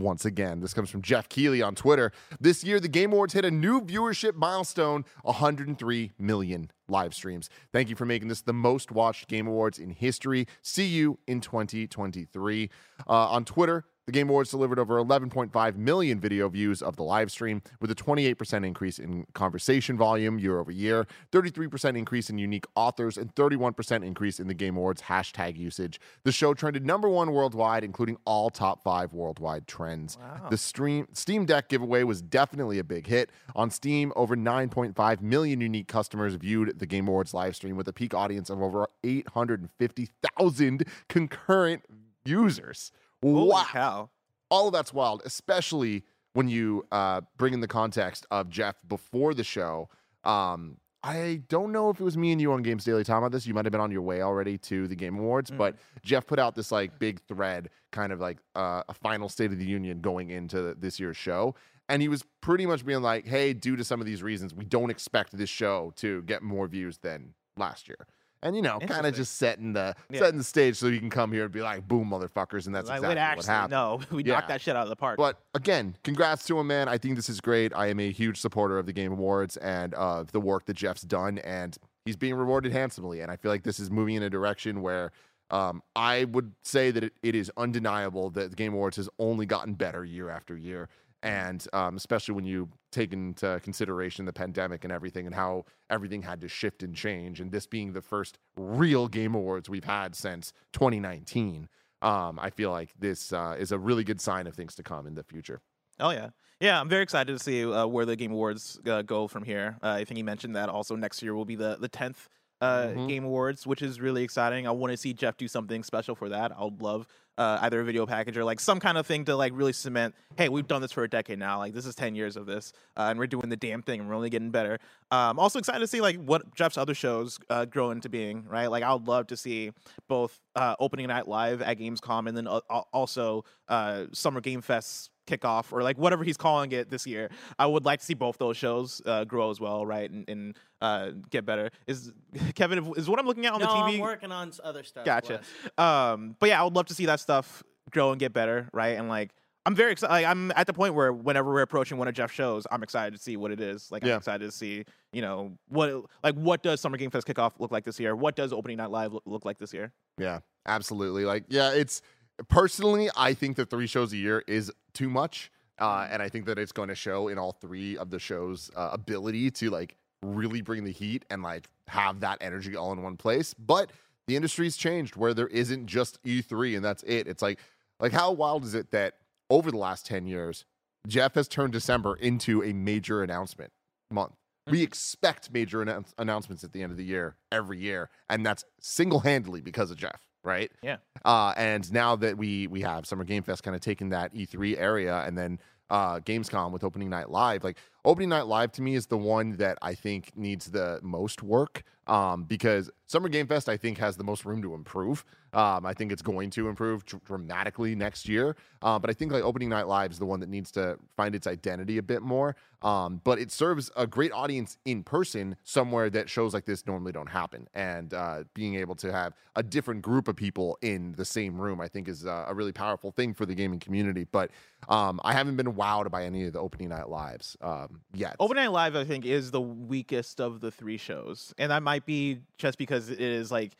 [0.00, 0.60] once again.
[0.60, 2.12] This comes from Geoff Keighley on Twitter.
[2.40, 7.48] This year, the Game Awards hit a new viewership milestone 103 million live streams.
[7.72, 10.46] Thank you for making this the most watched Game Awards in history.
[10.62, 12.70] See you in 2023.
[13.06, 17.30] Uh, on Twitter, the Game Awards delivered over 11.5 million video views of the live
[17.30, 22.64] stream, with a 28% increase in conversation volume year over year, 33% increase in unique
[22.74, 26.00] authors, and 31% increase in the Game Awards hashtag usage.
[26.24, 30.18] The show trended number one worldwide, including all top five worldwide trends.
[30.18, 30.48] Wow.
[30.50, 33.30] The stream Steam Deck giveaway was definitely a big hit.
[33.54, 37.92] On Steam, over 9.5 million unique customers viewed the Game Awards live stream with a
[37.92, 41.84] peak audience of over 850,000 concurrent
[42.24, 42.92] users.
[43.22, 44.10] Holy wow cow.
[44.50, 49.34] all of that's wild, especially when you uh, bring in the context of Geoff before
[49.34, 49.88] the show.
[50.24, 53.32] Um, I don't know if it was me and you on Games Daily talking about
[53.32, 53.46] this.
[53.46, 56.38] You might have been on your way already to the Game Awards, but Geoff put
[56.38, 60.00] out this like big thread, kind of like uh, a final State of the Union
[60.00, 61.54] going into this year's show.
[61.88, 64.64] And he was pretty much being like, hey, due to some of these reasons, we
[64.64, 68.06] don't expect this show to get more views than last year.
[68.42, 70.20] And you know, kind of just setting the Yeah.
[70.20, 72.88] setting the stage so you can come here and be like, "Boom, motherfuckers," and that's
[72.88, 73.70] like, exactly wait, what actually, happened.
[73.72, 74.34] no, we Yeah.
[74.34, 75.18] knocked that shit out of the park.
[75.18, 76.88] But again, congrats to him, man.
[76.88, 77.72] I think this is great.
[77.74, 81.02] I am a huge supporter of the Game Awards and of the work that Geoff's
[81.02, 81.76] done, and
[82.06, 83.20] he's being rewarded handsomely.
[83.20, 85.12] And I feel like this is moving in a direction where
[85.50, 89.44] um, I would say that it, it is undeniable that the Game Awards has only
[89.46, 90.88] gotten better year after year.
[91.22, 96.22] And um, especially when you take into consideration the pandemic and everything and how everything
[96.22, 100.14] had to shift and change, and this being the first real Game Awards we've had
[100.14, 101.68] since 2019
[102.02, 105.06] um, I feel like this uh, is a really good sign of things to come
[105.06, 105.60] in the future.
[105.98, 106.80] Oh yeah, yeah.
[106.80, 109.76] I'm very excited to see uh, where the Game Awards uh, go from here.
[109.82, 112.28] Uh, I think he mentioned that also next year will be the the tenth
[112.60, 113.08] uh, Mhm.
[113.08, 114.66] Game Awards, which is really exciting.
[114.66, 116.52] I want to see Geoff do something special for that.
[116.56, 117.06] I would love
[117.38, 120.14] uh, either a video package or like some kind of thing to like really cement.
[120.36, 121.56] Hey, we've done this for a decade now.
[121.56, 124.00] Like this is ten years of this, uh, and we're doing the damn thing.
[124.00, 124.78] and We're only getting better.
[125.10, 128.44] Um, also excited to see like what Geoff's other shows uh, grow into being.
[128.46, 129.70] Right, like I would love to see
[130.06, 132.60] both uh, opening night live at Gamescom and then uh,
[132.92, 137.30] also uh, Summer Game Fest kickoff or like whatever he's calling it this year.
[137.58, 140.56] I would like to see both those shows uh, grow as well, right, and, and
[140.80, 141.70] uh, get better.
[141.86, 142.12] Is
[142.54, 143.94] Kevin is what I'm looking at on no, the TV?
[143.94, 145.04] I'm working on other stuff.
[145.04, 145.40] Gotcha.
[145.78, 148.98] Um, but yeah, I would love to see that stuff grow and get better, right?
[148.98, 149.30] And like,
[149.66, 150.12] I'm very excited.
[150.12, 153.14] Like, I'm at the point where whenever we're approaching one of Geoff's shows, I'm excited
[153.14, 153.90] to see what it is.
[153.90, 154.12] Like, Yeah.
[154.12, 157.70] I'm excited to see, you know, what like what does Summer Game Fest kickoff look
[157.70, 158.16] like this year?
[158.16, 159.92] What does Opening Night Live look, look like this year?
[160.18, 161.24] Yeah, absolutely.
[161.24, 162.00] Like, yeah, it's
[162.48, 165.50] personally, I think that three shows a year is too much.
[165.78, 168.70] Uh, and I think that it's going to show in all three of the shows'
[168.76, 173.02] uh, ability to like really bring the heat and like have that energy all in
[173.02, 173.54] one place.
[173.54, 173.90] But
[174.26, 177.26] the industry's changed where there isn't just E3 and that's it.
[177.26, 177.58] It's like,
[177.98, 179.14] like how wild is it that
[179.48, 180.66] over the last 10 years,
[181.06, 183.72] Geoff has turned December into a major announcement
[184.10, 184.34] month.
[184.66, 188.64] We expect major announce- announcements at the end of the year every year, and that's
[188.80, 190.70] single-handedly because of Geoff, right?
[190.82, 190.96] Yeah.
[191.24, 194.78] Uh, and now that we we have Summer Game Fest kind of taking that E3
[194.78, 195.58] area, and then
[195.90, 199.56] uh, Gamescom with Opening Night Live, like Opening Night Live to me is the one
[199.58, 204.16] that I think needs the most work um, because Summer Game Fest I think has
[204.16, 205.24] the most room to improve.
[205.52, 209.32] Um, I think it's going to improve dr- dramatically next year, uh, but I think
[209.32, 212.22] like Opening Night Live is the one that needs to find its identity a bit
[212.22, 212.56] more.
[212.82, 217.12] Um, but it serves a great audience in person somewhere that shows like this normally
[217.12, 221.24] don't happen, and uh, being able to have a different group of people in the
[221.24, 224.24] same room, I think, is uh, a really powerful thing for the gaming community.
[224.30, 224.50] But
[224.88, 227.56] um, I haven't been wowed by any of the Opening Night Lives
[227.90, 228.36] um, yet.
[228.40, 232.40] Night Live, I think, is the weakest of the three shows, and that might be
[232.58, 233.72] just because it is like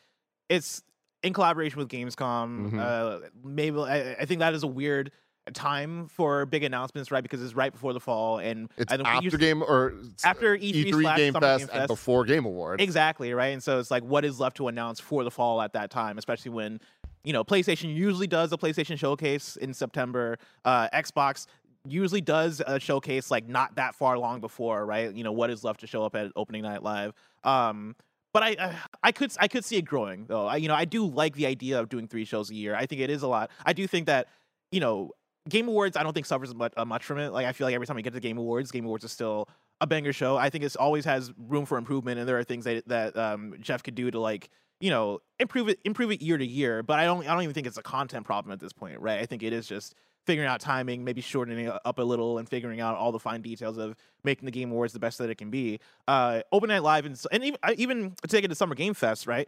[0.49, 0.83] it's
[1.23, 2.71] in collaboration with Gamescom.
[2.71, 2.79] Mhm.
[2.79, 5.11] Uh, maybe I, I think that is a weird
[5.53, 7.23] time for big announcements, right?
[7.23, 9.93] Because it's right before the fall, and It's after usually- game or
[10.23, 12.81] after E3 E3 slash Game Fest Game and before Game Awards.
[12.81, 13.47] Exactly, right?
[13.47, 16.17] And so it's like what is left to announce for the fall at that time,
[16.19, 16.79] especially when,
[17.23, 20.37] you know, PlayStation usually does a PlayStation showcase in September.
[20.63, 21.47] Uh, Xbox
[21.87, 25.13] usually does a showcase like not that far long before, right?
[25.13, 27.13] You know, what is left to show up at opening night live.
[27.43, 27.95] Um,
[28.33, 30.47] but I, I, I could, I could see it growing though.
[30.47, 32.75] I, you know, I do like the idea of doing three shows a year.
[32.75, 33.49] I think it is a lot.
[33.65, 34.27] I do think that,
[34.71, 35.11] you know,
[35.49, 37.31] Game Awards, I don't think suffers much, uh, much from it.
[37.31, 39.49] Like I feel like every time we get to Game Awards, Game Awards is still
[39.81, 40.37] a banger show.
[40.37, 43.55] I think it always has room for improvement, and there are things that that um,
[43.59, 46.83] Geoff could do to like you know improve it improve it year to year.
[46.83, 49.19] But I don't I don't even think it's a content problem at this point, right?
[49.19, 49.95] I think it is just
[50.25, 53.41] figuring out timing, maybe shortening it up a little, and figuring out all the fine
[53.41, 55.79] details of making the Game Awards the best that it can be.
[56.07, 59.25] Uh, Open Night Live and and even I- even take it to Summer Game Fest,
[59.27, 59.47] right?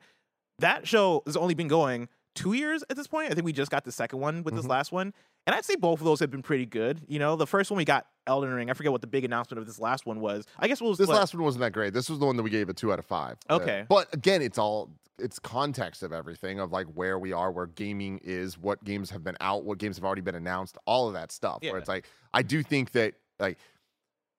[0.59, 3.31] That show has only been going two years at this point.
[3.31, 4.69] I think we just got the second one with this Mhm.
[4.69, 5.13] last one.
[5.45, 7.01] And I'd say both of those have been pretty good.
[7.07, 8.69] You know, the first one we got Elden Ring.
[8.69, 10.45] I forget what the big announcement of this last one was.
[10.57, 11.93] I guess it was This what- last one wasn't that great.
[11.93, 13.37] This was the one that we gave a two out of five.
[13.49, 13.85] Uh, Okay.
[13.89, 14.89] but again, it's all
[15.19, 19.23] it's context of everything of like where we are, where gaming is, what games have
[19.23, 21.59] been out, what games have already been announced, all of that stuff.
[21.61, 21.71] Yeah.
[21.71, 23.57] Where it's like I do think that like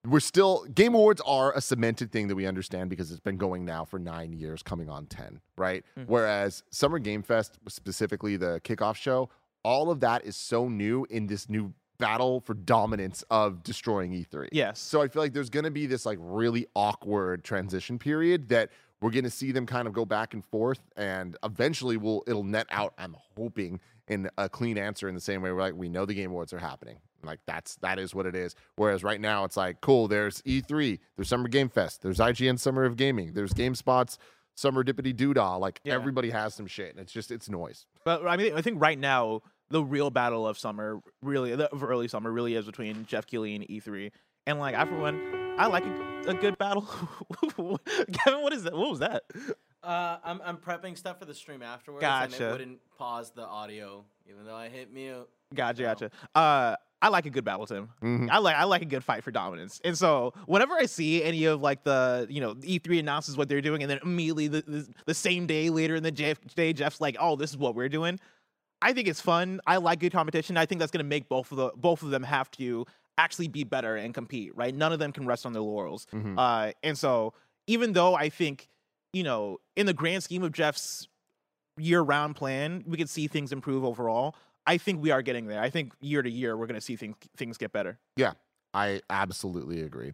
[0.07, 3.65] we're still game awards are a cemented thing that we understand because it's been going
[3.65, 5.85] now for nine years, coming on ten, right?
[5.99, 6.07] Mhm.
[6.09, 9.31] Whereas Summer Game Fest, specifically the kickoff show,
[9.65, 14.27] all of that is so new in this new battle for dominance of destroying E
[14.31, 14.49] E3.
[14.53, 14.79] Yes.
[14.81, 18.71] So I feel like there's going to be this like really awkward transition period that
[19.01, 22.45] we're going to see them kind of go back and forth, and eventually we'll it'll
[22.45, 22.95] net out.
[22.99, 26.15] I'm hoping in a clean answer in the same way we're like we know the
[26.15, 26.97] game awards are happening.
[27.23, 28.55] Like that's that is what it is.
[28.77, 30.09] Whereas right now it's like cool.
[30.09, 34.19] There's E3, there's Summer Game Fest, there's IGN Summer of Gaming, there's GameSpot's
[34.57, 35.59] Summer Dippity Doodah.
[35.59, 35.95] Like Yeah.
[35.95, 37.87] everybody has some shit, and it's just it's noise.
[38.05, 39.41] But I mean, I think right now
[39.71, 43.55] the real battle of summer, really, the, of early summer, really is between Geoff Keighley
[43.55, 44.11] and E3.
[44.47, 46.83] And like, I for one, I like a, a good battle.
[48.13, 48.75] Kevin, what is that?
[48.75, 49.23] What was that?
[49.83, 52.05] Uh, I'm I'm prepping stuff for the stream afterwards.
[52.05, 52.49] And Gotcha.
[52.49, 55.29] it wouldn't pause the audio, even though I hit mute.
[55.55, 55.89] Gotcha, No.
[55.89, 56.11] gotcha.
[56.35, 57.91] Uh, I like a good battle, Tim.
[58.03, 58.31] Mhm.
[58.31, 59.79] I like I like a good fight for dominance.
[59.85, 63.61] And so whenever I see any of like the you know E3 announces what they're
[63.61, 67.03] doing, and then immediately the, the, the same day later in the Geoff, day, Geoff's
[67.03, 68.19] like, "Oh, this is what we're doing."
[68.85, 69.61] I think it's fun.
[69.67, 70.57] I like good competition.
[70.59, 73.49] I think that's going to make both of the both of them have to actually
[73.49, 74.55] be better and compete.
[74.55, 74.75] Right?
[74.75, 76.07] None of them can rest on their laurels.
[76.13, 76.35] Mhm.
[76.39, 77.33] Uh, and so
[77.67, 78.69] even though I think
[79.15, 81.09] you know in the grand scheme of Geoff's
[81.79, 84.37] year-round plan, we could see things improve overall.
[84.67, 85.61] I think we are getting there.
[85.61, 87.99] I think year to year we're going to see things things get better.
[88.17, 88.33] Yeah,
[88.75, 90.13] I absolutely agree.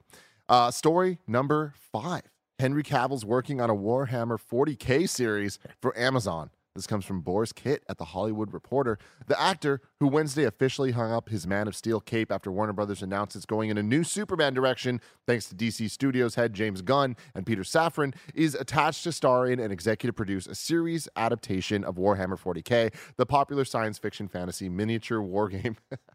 [0.48, 2.22] Uh, story number five
[2.60, 6.50] Henry Cavill's working on a Warhammer 40K series for Amazon.
[6.76, 8.96] This comes from Borys Kit at The Hollywood Reporter.
[9.26, 13.02] The actor, who Wednesday officially hung up his Man of Steel cape after Warner Brothers
[13.02, 17.16] announced it's going in a new Superman direction, thanks to DC Studios head James Gunn
[17.34, 21.96] and Peter Safran, is attached to star in and executive produce a series adaptation of
[21.96, 25.76] Warhammer 40K, the popular science fiction fantasy miniature wargame.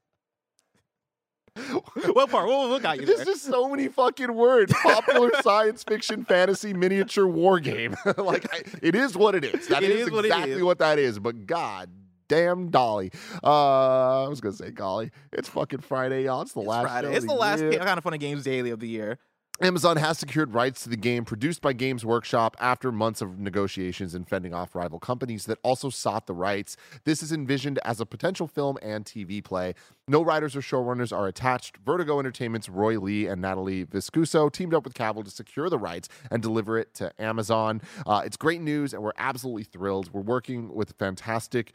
[2.14, 2.47] what part?
[2.47, 4.74] What, what got you There's just so many fucking words.
[4.84, 7.95] Popular science fiction fantasy miniature war game.
[8.18, 9.68] like I, it is what it is.
[9.68, 10.64] That It is, is what exactly is.
[10.64, 11.18] what that is.
[11.20, 11.89] But god
[12.28, 13.12] damn Dolly.
[13.43, 15.12] Uh I was gonna say golly.
[15.32, 16.41] It's fucking Friday, y'all.
[16.41, 17.14] It's the It's last Friday.
[17.14, 17.74] It's of the last year.
[17.80, 19.18] kind of funny games daily of the year.
[19.62, 24.14] Amazon has secured rights to the game produced by Games Workshop after months of negotiations
[24.14, 26.76] and fending off rival companies that also sought the rights.
[27.06, 29.74] This is envisioned as a potential film and TV play.
[30.10, 31.78] No writers or showrunners are attached.
[31.86, 36.10] Vertigo Entertainment's Roy Lee and Natalie Viscuso teamed up with Cavill to secure the rights
[36.30, 37.82] and deliver it to Amazon.
[38.06, 40.12] Uh, it's great news, and we're absolutely thrilled.
[40.12, 41.72] We're working with fantastic.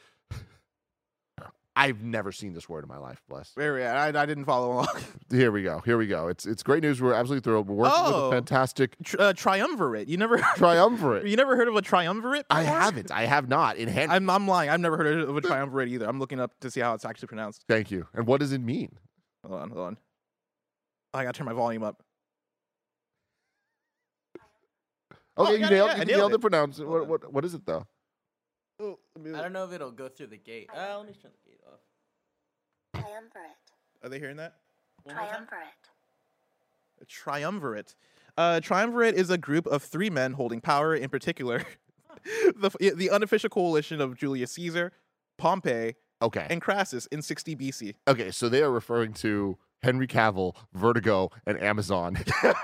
[1.77, 3.53] I've never seen this word in my life, bless.
[3.55, 3.97] Where we at?
[3.97, 4.89] I, I didn't follow along.
[5.31, 5.81] Here we go.
[5.85, 6.27] Here we go.
[6.29, 7.01] It's it's great news.
[7.01, 7.69] We're absolutely thrilled.
[7.69, 8.29] We're working with Oh.
[8.29, 10.09] a fantastic Tr- uh, triumvirate.
[10.09, 11.27] You never triumvirate.
[11.29, 12.45] you never heard of a triumvirate?
[12.51, 13.11] I haven't.
[13.13, 13.77] I have not.
[13.77, 14.11] In hand.
[14.13, 14.69] I'm I'm lying.
[14.69, 16.07] I've never heard of a triumvirate either.
[16.07, 17.65] I'm looking up to see how it's actually pronounced.
[17.69, 18.07] Thank you.
[18.15, 18.99] And what does it mean?
[19.47, 19.97] Hold on, hold on.
[21.15, 22.03] I gotta turn my volume up.
[25.37, 25.89] Oh, Okay, you yeah, nailed.
[25.91, 26.35] yeah, I you nailed nailed it.
[26.35, 26.41] it.
[26.41, 26.87] Pronounce it.
[26.89, 27.87] What, what what is it though?
[28.81, 30.69] Oh, I don't know if it'll go through the gate.
[30.75, 31.81] Uh, let me turn the gate off.
[32.95, 33.51] Triumvirate.
[34.03, 34.55] Are they hearing that?
[35.05, 35.33] One more time.
[35.35, 35.67] Triumvirate.
[37.01, 37.95] A triumvirate.
[38.37, 40.95] Uh, triumvirate is a group of three men holding power.
[40.95, 41.65] In particular,
[42.25, 44.93] the the unofficial coalition of Julius Caesar,
[45.39, 46.47] Pompey, Okay.
[46.51, 47.95] and Crassus in 60 BC.
[48.09, 48.31] okay.
[48.31, 52.19] So they are referring to Henry Cavill, Vertigo, and Amazon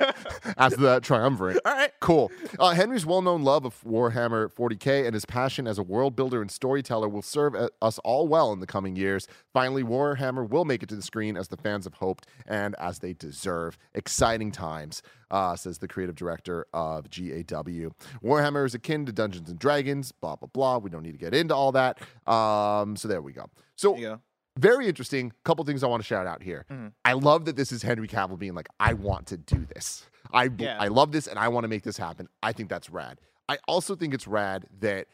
[0.57, 1.59] as the triumvirate.
[1.65, 1.93] All right.
[2.01, 2.31] Cool.
[2.59, 6.41] Uh, Henry's well known love of Warhammer 40K and his passion as a world builder
[6.41, 9.27] and storyteller will serve us all well in the coming years.
[9.53, 12.99] Finally, Warhammer will make it to the screen as the fans have hoped and as
[12.99, 13.79] they deserve.
[13.95, 17.91] Exciting times, uh, says the creative director of GAW.
[18.23, 20.79] Warhammer is akin to Dungeons and Dragons, blah, blah, blah.
[20.79, 21.99] We don't need to get into all that.
[22.29, 23.47] Um, so there we go.
[23.77, 24.21] So go.
[24.57, 25.33] Very interesting.
[25.45, 26.65] Couple things I want to shout out here.
[26.71, 26.93] Mhm.
[27.05, 30.07] I love that this is Henry Cavill being like, I want to do this.
[30.33, 30.77] I Yeah.
[30.81, 32.29] I love this and I want to make this happen.
[32.43, 33.21] I think that's rad.
[33.49, 35.07] I also think it's rad that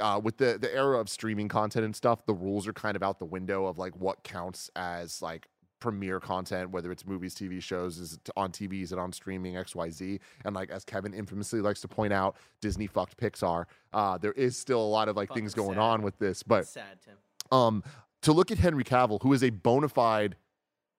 [0.00, 3.02] uh, with the the era of streaming content and stuff, the rules are kind of
[3.02, 5.48] out the window of like what counts as like
[5.80, 9.56] premiere content, whether it's movies, TV shows, is it on TV, is it on streaming,
[9.56, 10.20] X, Y, Z.
[10.44, 13.64] And like as Kevin infamously likes to point out, Disney fucked Pixar.
[13.92, 15.78] Uh, there is still a lot of like Fucking things going sad.
[15.78, 17.16] on with this, but Sad, Tim.
[17.50, 17.82] um
[18.22, 20.36] to look at Henry Cavill, who is a bona fide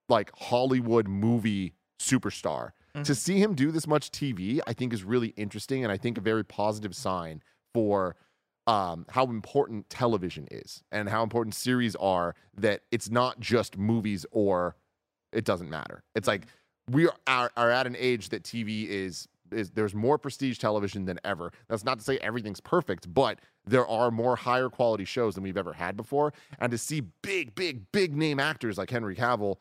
[0.08, 3.16] like Hollywood movie superstar, to Mhm.
[3.16, 6.22] see him do this much TV, I think is really interesting and I think a
[6.22, 7.44] very positive sign
[7.74, 8.16] for
[8.68, 12.36] um, how important television is and how important series are.
[12.56, 14.76] That it's not just movies or
[15.32, 16.04] it doesn't matter.
[16.14, 16.46] It's like
[16.88, 21.20] we are, are at an age that TV is is there's more prestige television than
[21.24, 21.52] ever.
[21.68, 25.58] That's not to say everything's perfect, but there are more higher quality shows than we've
[25.58, 26.34] ever had before.
[26.60, 29.58] And to see big, big, big name actors like Henry Cavill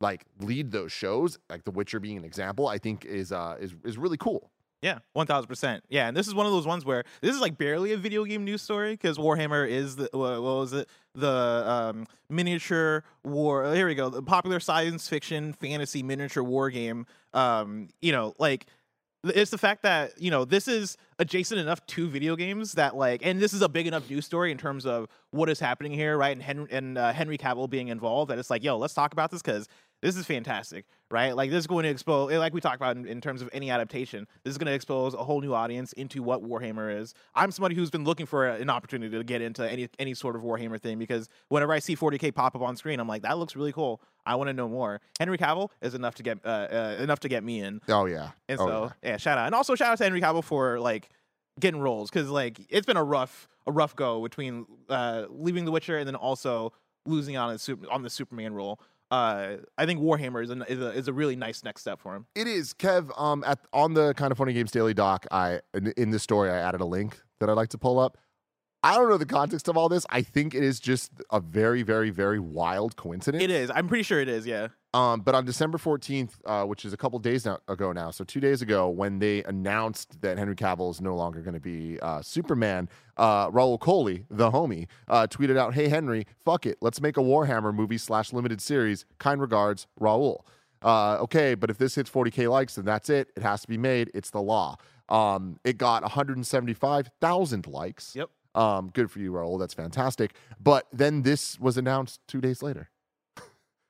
[0.00, 3.74] like lead those shows, like The Witcher being an example, I think is uh is
[3.84, 4.50] is really cool.
[4.82, 5.82] Yeah, one thousand percent.
[5.88, 8.24] Yeah, and this is one of those ones where this is like barely a video
[8.24, 10.90] game news story because Warhammer is the what, was it?
[11.14, 13.74] The um, miniature war.
[13.74, 14.10] Here we go.
[14.10, 17.06] The popular science fiction fantasy miniature war game.
[17.32, 18.66] Um, you know, like
[19.24, 23.24] it's the fact that you know this is adjacent enough to video games that like,
[23.24, 26.16] and this is a big enough news story in terms of what is happening here,
[26.16, 26.32] right?
[26.32, 28.30] And Henry and uh, Henry Cavill being involved.
[28.30, 29.68] That it's like, yo, let's talk about this because
[30.02, 31.34] this is fantastic, right?
[31.34, 33.70] Like this is going to expose, like we talked about in, in terms of any
[33.70, 37.14] adaptation, this is going to expose a whole new audience into what Warhammer is.
[37.34, 40.36] I'm somebody who's been looking for a- an opportunity to get into any any sort
[40.36, 43.38] of Warhammer thing because whenever I see 40k pop up on screen, I'm like, that
[43.38, 44.00] looks really cool.
[44.26, 45.00] I want to know more.
[45.18, 48.30] Henry Cavill is enough to get uh, uh, enough to get me in, Oh yeah.
[48.48, 49.16] and Oh, so yeah.
[49.16, 51.08] shout out, and also shout out to Henry Cavill for like
[51.60, 55.70] getting roles because like it's been a rough a rough go between uh, leaving The
[55.70, 56.72] Witcher and then also
[57.06, 58.80] losing on a super, on the Superman role.
[59.10, 62.16] Uh, I think Warhammer is a, is a is a really nice next step for
[62.16, 62.26] him.
[62.34, 63.10] It is, Kev.
[63.20, 66.50] Um, at on the kind of funny games daily doc, I in, in this story
[66.50, 68.18] I added a link that I'd like to pull up.
[68.82, 70.04] I don't know the context of all this.
[70.10, 73.42] I think it is just a very, very, very wild coincidence.
[73.42, 73.70] It is.
[73.74, 74.46] I'm pretty sure it is.
[74.46, 74.68] Yeah.
[74.94, 78.22] Um, but on December 14th, uh, which is a couple days now, ago now, so
[78.22, 81.98] two days ago, when they announced that Henry Cavill is no longer going to be
[82.00, 87.00] uh, Superman, uh, Rahul Kohli, the homie, uh, tweeted out, "Hey Henry, fuck it, let's
[87.00, 89.04] make a Warhammer movie slash limited series.
[89.18, 90.42] Kind regards, Rahul."
[90.80, 93.32] Uh, okay, but if this hits 40k likes, then that's it.
[93.36, 94.12] It has to be made.
[94.14, 94.76] It's the law.
[95.08, 98.14] Um, it got 175,000 likes.
[98.14, 98.30] Yep.
[98.54, 99.58] Um, good for you, Raul.
[99.58, 100.36] That's fantastic.
[100.60, 102.90] But then this was announced two days later.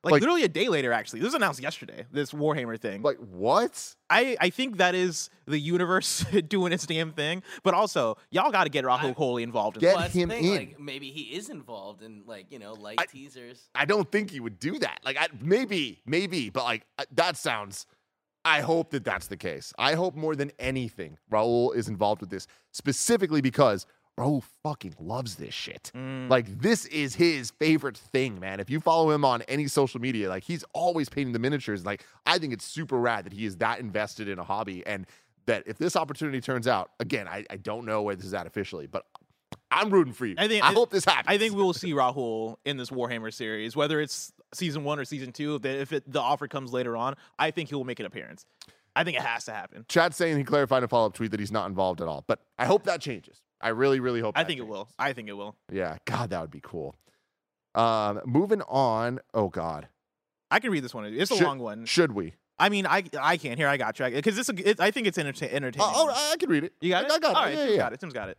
[0.05, 1.21] Like, Like- literally a day later, actually.
[1.21, 2.05] This was announced yesterday.
[2.13, 3.03] This Warhammer thing.
[3.03, 3.95] Like what?
[4.11, 7.43] I, I think that is the universe doing its damn thing.
[7.63, 9.79] But also, y'all got to get Rahul Kohli involved.
[9.79, 9.97] In Get this.
[9.97, 10.57] Well, him thing, in.
[10.57, 13.71] Like maybe he is involved in like you know light I- teasers.
[13.75, 15.01] I don't think he would do that.
[15.05, 17.87] Like, I, maybe, maybe, but like uh, that sounds.
[18.47, 19.73] I hope that that's the case.
[19.79, 23.87] I hope more than anything, Rahul is involved with this specifically because
[24.19, 25.91] Rahul fucking loves this shit.
[25.95, 26.31] Mm.
[26.31, 28.61] Like, this is his favorite thing, man.
[28.61, 31.85] If you follow him on any social media, like he's always painting the miniatures.
[31.85, 35.07] Like, I think it's super rad that he is that invested in a hobby, and
[35.47, 38.47] that if this opportunity turns out, again, I, I don't know where this is at
[38.47, 39.05] officially, but
[39.71, 40.37] I'm rooting for you.
[40.39, 41.27] I think- I hope this happens.
[41.27, 45.05] I think we will see Rahul in this Warhammer series, whether it's season one or
[45.05, 45.57] season two.
[45.57, 48.07] If, the- if it, the offer comes later on, I think he will make an
[48.07, 48.47] appearance.
[48.97, 49.85] I think it has to happen.
[49.89, 52.23] Chad's saying he clarified in a follow up tweet that he's not involved at all,
[52.29, 53.43] but I hope that changes.
[53.65, 54.39] I really, really hope.
[54.39, 54.89] I think it will.
[54.99, 55.57] I think it will.
[55.73, 56.95] Yeah, God, that would be cool.
[57.75, 59.19] Um, moving on.
[59.33, 59.89] Oh God,
[60.51, 61.07] I can read this one.
[61.07, 61.87] It's a Should- long one.
[61.87, 62.35] should we?
[62.57, 63.59] I mean, I I can't.
[63.59, 64.11] Here, I got you.
[64.11, 65.89] Because this, it, I think it's entertain, entertaining.
[65.93, 66.73] Oh, oh, I can read it.
[66.81, 67.13] you got I, it.
[67.13, 67.47] I got All it.
[67.47, 68.01] right, yeah, Tim's yeah, got it.
[68.01, 68.39] Tim's got it.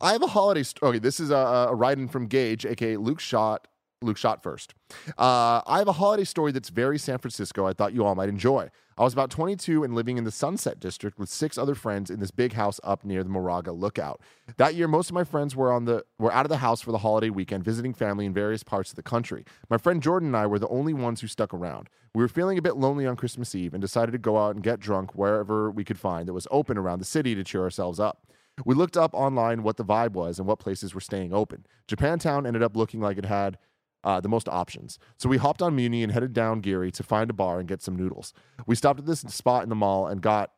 [0.00, 0.90] I have a holiday story.
[0.90, 3.66] Okay, this is a, a write-in from Gage, aka Luke Shot.
[4.04, 4.74] Luke Shot first.
[5.18, 7.66] Uh, I have a holiday story that's very San Francisco.
[7.66, 8.70] I thought you all might enjoy.
[8.96, 12.20] I was about 22 and living in the Sunset District with six other friends in
[12.20, 14.20] this big house up near the Moraga Lookout.
[14.56, 16.92] That year, most of my friends were on the were out of the house for
[16.92, 19.44] the holiday weekend, visiting family in various parts of the country.
[19.68, 21.88] My friend Jordan and I were the only ones who stuck around.
[22.14, 24.62] We were feeling a bit lonely on Christmas Eve and decided to go out and
[24.62, 27.98] get drunk wherever we could find that was open around the city to cheer ourselves
[27.98, 28.24] up.
[28.64, 31.66] We looked up online what the vibe was and what places were staying open.
[31.88, 33.58] Japantown ended up looking like it had
[34.04, 34.98] uh, the most options.
[35.16, 37.82] So we hopped on Muni and headed down Geary to find a bar and get
[37.82, 38.32] some noodles.
[38.66, 40.50] We stopped at this spot in the mall and got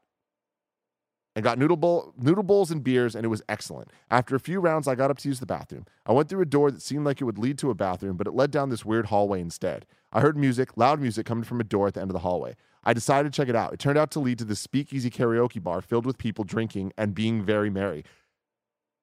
[1.34, 3.90] and got noodle bowl, noodle bowls and beers, and it was excellent.
[4.11, 5.84] After a few rounds, I got up to use the bathroom.
[6.07, 8.26] I went through a door that seemed like it would lead to a bathroom, but
[8.26, 9.84] it led down this weird hallway instead.
[10.12, 12.57] I heard music, loud music coming from a door at the end of the hallway.
[12.84, 13.74] I decided to check it out.
[13.74, 17.14] It turned out to lead to the speakeasy karaoke bar filled with people drinking and
[17.14, 18.03] being very merry.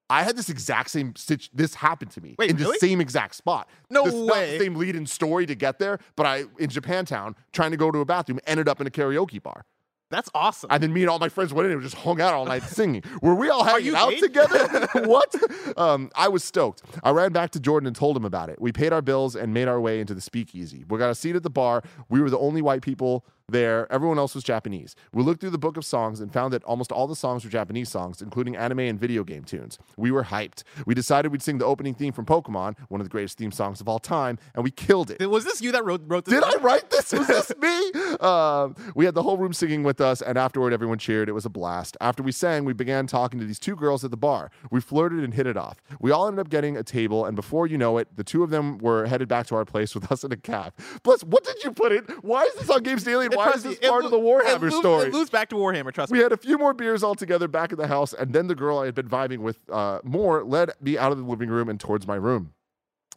[0.09, 1.49] I had this exact same stitch.
[1.53, 3.69] This happened to me Wait, in the same exact spot.
[3.89, 4.59] No this, way.
[4.59, 7.99] same lead in story to get there, but I in Japantown trying to go to
[7.99, 9.65] a bathroom ended up in a karaoke bar.
[10.13, 10.69] That's awesome.
[10.71, 12.61] And then me and all my friends went in and just hung out all night
[12.61, 13.01] singing.
[13.23, 14.19] Were we all hanging you out gay?
[14.19, 14.87] together?
[15.05, 15.33] what?
[15.75, 16.83] Um, I was stoked.
[17.01, 18.61] I ran back to Jordan and told him about it.
[18.61, 20.85] We paid our bills and made our way into the speakeasy.
[20.87, 21.81] We got a seat at the bar.
[22.09, 23.91] We were the only white people there.
[23.91, 24.95] Everyone else was Japanese.
[25.13, 27.49] We looked through the book of songs and found that almost all the songs were
[27.49, 29.77] Japanese songs, including anime and video game tunes.
[29.97, 30.63] We were hyped.
[30.85, 33.81] We decided we'd sing the opening theme from Pokemon, one of the greatest theme songs
[33.81, 35.29] of all time, and we killed it.
[35.29, 36.33] was this you that wrote wrote this?
[36.33, 37.11] Did I write this?
[37.11, 37.91] Was this me?
[38.19, 41.27] Um, we had the whole room singing with us, and afterward, everyone cheered.
[41.29, 41.97] It was a blast.
[41.99, 44.51] After we sang, we began talking to these two girls at the bar.
[44.71, 45.81] We flirted and hit it off.
[45.99, 48.49] We all ended up getting a table, and before you know it, the two of
[48.49, 50.73] them were headed back to our place with us in a cab.
[51.03, 52.03] Plus, what did you put in?
[52.21, 53.27] Why is this on Games Daily?
[53.33, 55.07] It why is this it part of the it Warhammer loops- story?
[55.07, 55.91] It loops back to Warhammer.
[55.93, 56.23] Trust We me.
[56.23, 58.79] had a few more beers all together back at the house, and then the girl
[58.79, 61.79] I had been vibing with uh, more led me out of the living room and
[61.79, 62.53] towards my room.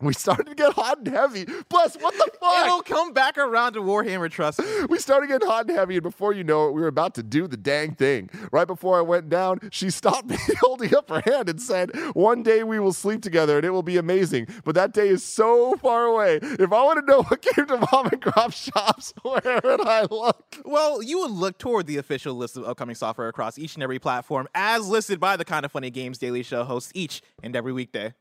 [0.01, 1.47] We started to get hot and heavy.
[1.69, 2.67] Plus, what the fuck?
[2.67, 4.31] It'll come back around to Warhammer.
[4.31, 4.67] Trust me.
[4.89, 7.23] we started getting hot and heavy, and before you know it, we were about to
[7.23, 8.29] do the dang thing.
[8.53, 12.43] Right before I went down, she stopped me, holding up her hand, and said, One
[12.43, 14.49] day we will sleep together and it will be amazing.
[14.65, 16.41] But that day is so far away.
[16.43, 20.03] If I want to know what came to mom and grop shops, where would I
[20.11, 20.57] look?
[20.65, 23.99] Well, you would look toward the official list of upcoming software across each and every
[23.99, 27.73] platform, as listed by the Kind of Funny Games Daily Show hosts each and every
[27.73, 28.15] weekday.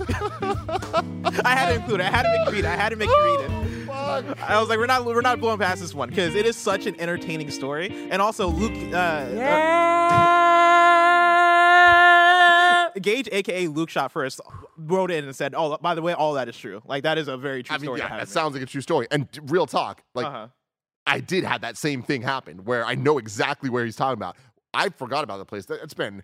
[1.44, 2.06] I had to include it.
[2.06, 2.68] I had to make you read it.
[2.68, 3.50] I had to make you read it.
[3.90, 6.86] I was like, we're not we're not blowing past this one because it is such
[6.86, 8.72] an entertaining story, and also Luke.
[8.92, 10.50] Uh, uh,
[13.00, 14.40] Gage, aka Luke Shot First,
[14.76, 16.82] wrote in and said, "Oh, by the way, all that is true.
[16.86, 18.66] Like that is a very true I mean, story." yeah, that that sounds like a
[18.66, 19.06] true story.
[19.10, 20.48] And real talk, like, uh-huh.
[21.06, 24.36] I did have that same thing happen where I know exactly where he's talking about.
[24.72, 25.66] I forgot about the place.
[25.68, 26.22] It's been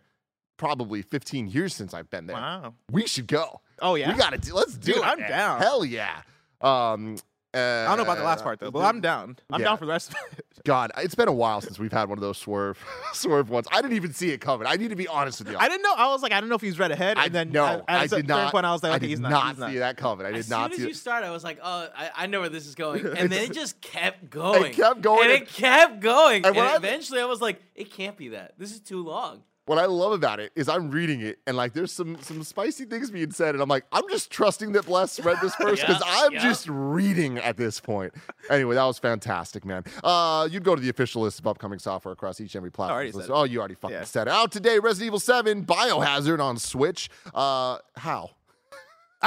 [0.57, 2.37] probably 15 years since I've been there.
[2.37, 2.75] Wow.
[2.91, 3.61] We should go.
[3.81, 4.11] Oh yeah.
[4.13, 4.55] We gotta do.
[4.55, 5.07] Let's do Dude, it.
[5.07, 5.31] I'm man.
[5.31, 5.61] down.
[5.61, 6.23] Hell yeah.
[6.61, 7.17] Um,
[7.55, 9.37] uh, I don't know about the last part though, but I'm down.
[9.51, 9.69] I'm Yeah.
[9.69, 10.45] down for the rest of it.
[10.65, 12.79] God, it's been a while since we've had one of those swerve
[13.13, 13.67] swerve ones.
[13.73, 14.67] I didn't even see it coming.
[14.67, 15.57] I need to be honest with you.
[15.59, 15.95] I didn't know.
[15.97, 17.17] I was like, I don't know if he's read ahead.
[17.19, 18.53] I then no, at, at I a did not.
[18.53, 19.31] point, I was like, I okay, did he's not.
[19.31, 19.71] not he's not.
[19.71, 20.27] see that coming.
[20.27, 20.97] I did as not soon as you it.
[20.97, 23.53] started, I was like, "Oh, I, I know where this is going," and then it
[23.53, 24.73] just kept going.
[24.73, 26.37] It kept going, and and- it kept going.
[26.39, 28.55] and And, when I- eventually, I was like, "It can't be that.
[28.59, 31.73] This is too long." What I love about it is I'm reading it and like
[31.73, 35.19] there's some some spicy things being said and I'm like I'm just trusting that Bless
[35.21, 36.43] read this first because Yeah, I'm yeah.
[36.43, 38.15] just reading at this point.
[38.49, 39.83] Anyway, that was fantastic, man.
[40.05, 42.95] Uh, you'd go to the official list of upcoming software across each and every platform.
[42.95, 43.31] already said it.
[43.31, 44.05] oh, you already fucking Yeah.
[44.05, 44.31] said it.
[44.31, 47.11] Out today, Resident Evil 7 Biohazard on Switch.
[47.35, 48.31] Uh, how?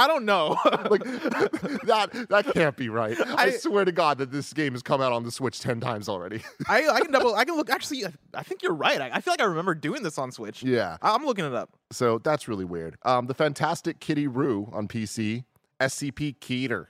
[0.00, 0.56] I don't know.
[0.90, 1.04] Like
[1.84, 3.16] that that can't be right.
[3.20, 5.78] I, I- swear to God that this game has come out on the Switch ten
[5.80, 6.42] times already.
[6.68, 7.34] I, I can double.
[7.34, 7.70] I can look.
[7.70, 9.00] Actually, I- think you're right.
[9.00, 10.62] I, I feel like I remember doing this on Switch.
[10.62, 10.96] yeah.
[11.02, 11.70] I, I'm looking it up.
[11.92, 12.96] So that's really weird.
[13.04, 15.44] Um, the Fantastic Kitty Roo on PC,
[15.80, 16.86] SCP Keter,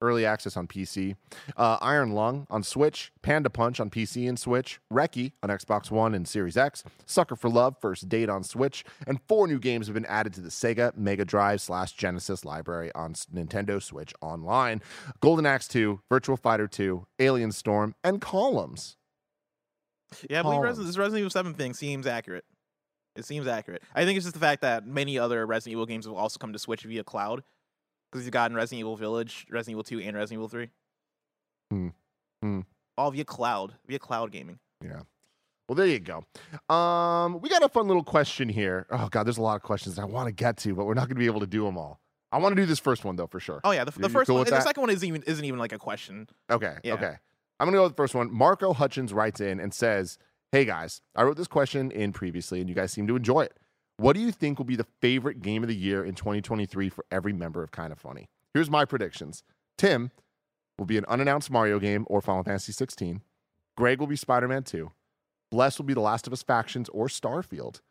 [0.00, 1.16] early access on PC,
[1.56, 6.14] uh, Iron Lung on Switch, Panda Punch on PC and Switch, Reki on Xbox One
[6.14, 9.94] and Series X, Sucker for Love First Date on Switch, and four new games have
[9.94, 14.80] been added to the Sega Mega Drive slash Genesis library on Nintendo Switch Online:
[15.20, 18.96] Golden Axe 2, Virtua Fighter 2, Alien Storm, and Columns.
[20.28, 22.44] Yeah, I believe Resident, this Resident Evil 7 thing seems accurate.
[23.16, 23.82] It seems accurate.
[23.94, 26.52] I think it's just the fact that many other Resident Evil games will also come
[26.52, 27.42] to Switch via cloud.
[28.10, 30.70] Because you've gotten Resident Evil Village, Resident Evil 2, and Resident Evil 3.
[31.70, 31.88] Hmm.
[32.42, 32.60] Hmm.
[32.98, 34.58] All via cloud, via cloud gaming.
[34.84, 35.02] Yeah.
[35.68, 36.24] Well, there you go.
[36.74, 38.86] Um, we got a fun little question here.
[38.90, 41.02] Oh God, there's a lot of questions I want to get to, but we're not
[41.02, 42.00] going to be able to do them all.
[42.32, 43.60] I want to do this first one though, for sure.
[43.62, 44.64] Oh yeah, the, the first cool one, the that?
[44.64, 46.28] second one isn't even isn't even like a question.
[46.50, 46.74] Okay.
[46.82, 46.94] Yeah.
[46.94, 47.14] Okay.
[47.58, 48.32] I'm gonna go with the first one.
[48.32, 50.18] Marco Hutchins writes in and says,
[50.50, 53.56] "Hey guys, I wrote this question in previously, and you guys seem to enjoy it.
[54.00, 57.04] What do you think will be the favorite game of the year in 2023 for
[57.10, 58.30] every member of Kind of Funny?
[58.54, 59.42] Here's my predictions.
[59.76, 60.10] Tim
[60.78, 63.20] will be an unannounced Mario game or Final Fantasy 16.
[63.76, 64.90] Greg will be Spider-Man 2.
[65.50, 67.82] Bless will be The Last of Us Factions or Starfield.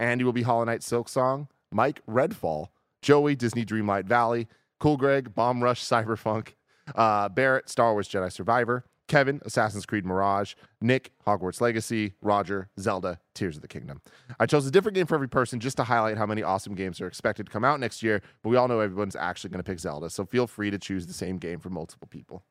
[0.00, 1.48] Andy will be Hollow Knight Silksong.
[1.70, 2.68] Mike Redfall.
[3.02, 4.48] Joey Disney Dreamlight Valley.
[4.80, 6.54] Cool Greg Bomb Rush Cyberpunk.
[6.94, 13.18] Uh, Barrett, Star Wars Jedi Survivor, Kevin, Assassin's Creed Mirage, Nick, Hogwarts Legacy, Roger, Zelda,
[13.34, 14.00] Tears of the Kingdom.
[14.38, 17.00] I chose a different game for every person just to highlight how many awesome games
[17.00, 19.68] are expected to come out next year, but we all know everyone's actually going to
[19.68, 22.44] pick Zelda, so feel free to choose the same game for multiple people.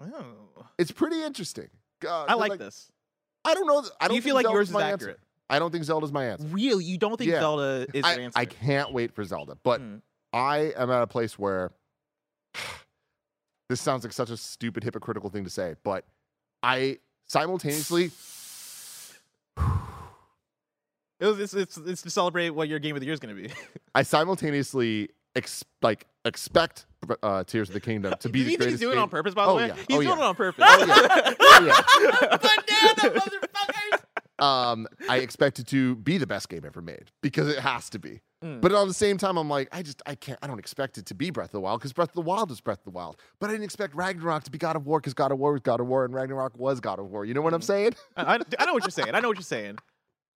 [0.00, 1.68] Oh, It's pretty interesting.
[2.06, 2.90] Uh, I 'cause, like, this.
[3.44, 3.78] I don't know.
[3.78, 4.94] I Do don't you feel like yours is my answer.
[5.10, 5.20] accurate?
[5.50, 6.46] I don't think Zelda's my answer.
[6.46, 7.40] Really, you don't think Yeah.
[7.40, 8.38] Zelda is your I, answer?
[8.38, 9.96] I can't wait for Zelda, but Hmm.
[10.32, 11.72] I am at a place where
[13.72, 16.04] this sounds like such a stupid, hypocritical thing to say, but
[16.62, 18.10] I simultaneously
[21.20, 23.34] It was, it's, it's, it's to celebrate what your game of the year is going
[23.34, 23.54] to be.
[23.94, 26.84] I simultaneously ex- like expect
[27.22, 29.00] uh, Tears of the Kingdom to be Do the you think he's greatest doing it
[29.00, 29.32] on purpose?
[29.32, 29.74] By the Oh, way, yeah.
[29.74, 30.14] he's Oh, doing yeah.
[30.14, 30.64] it on purpose.
[30.68, 31.34] Oh yeah.
[31.40, 31.64] Oh,
[33.10, 33.28] yeah.
[34.38, 38.00] Um, I expect it to be the best game ever made because it has to
[38.00, 38.22] be.
[38.42, 38.60] Mm.
[38.60, 41.06] But at the same time, I'm like, I just, I can't, I don't expect it
[41.06, 42.90] to be Breath of the Wild because Breath of the Wild is Breath of the
[42.90, 43.16] Wild.
[43.38, 45.60] But I didn't expect Ragnarok to be God of War because God of War was
[45.60, 47.24] God of War and Ragnarok was God of War.
[47.24, 47.64] You know what I'm Mm.
[47.64, 47.94] saying?
[48.16, 49.14] I, I, know what you're saying.
[49.14, 49.78] I know what you're saying.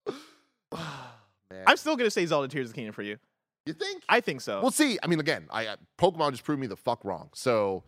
[0.72, 1.62] Man.
[1.66, 3.18] I'm still going to say Zelda Tears of the Kingdom for you.
[3.66, 4.02] you think?
[4.08, 4.60] I think so.
[4.60, 4.98] We'll see.
[5.02, 7.30] I mean, again, I, I Pokemon just proved me the fuck wrong.
[7.34, 7.84] So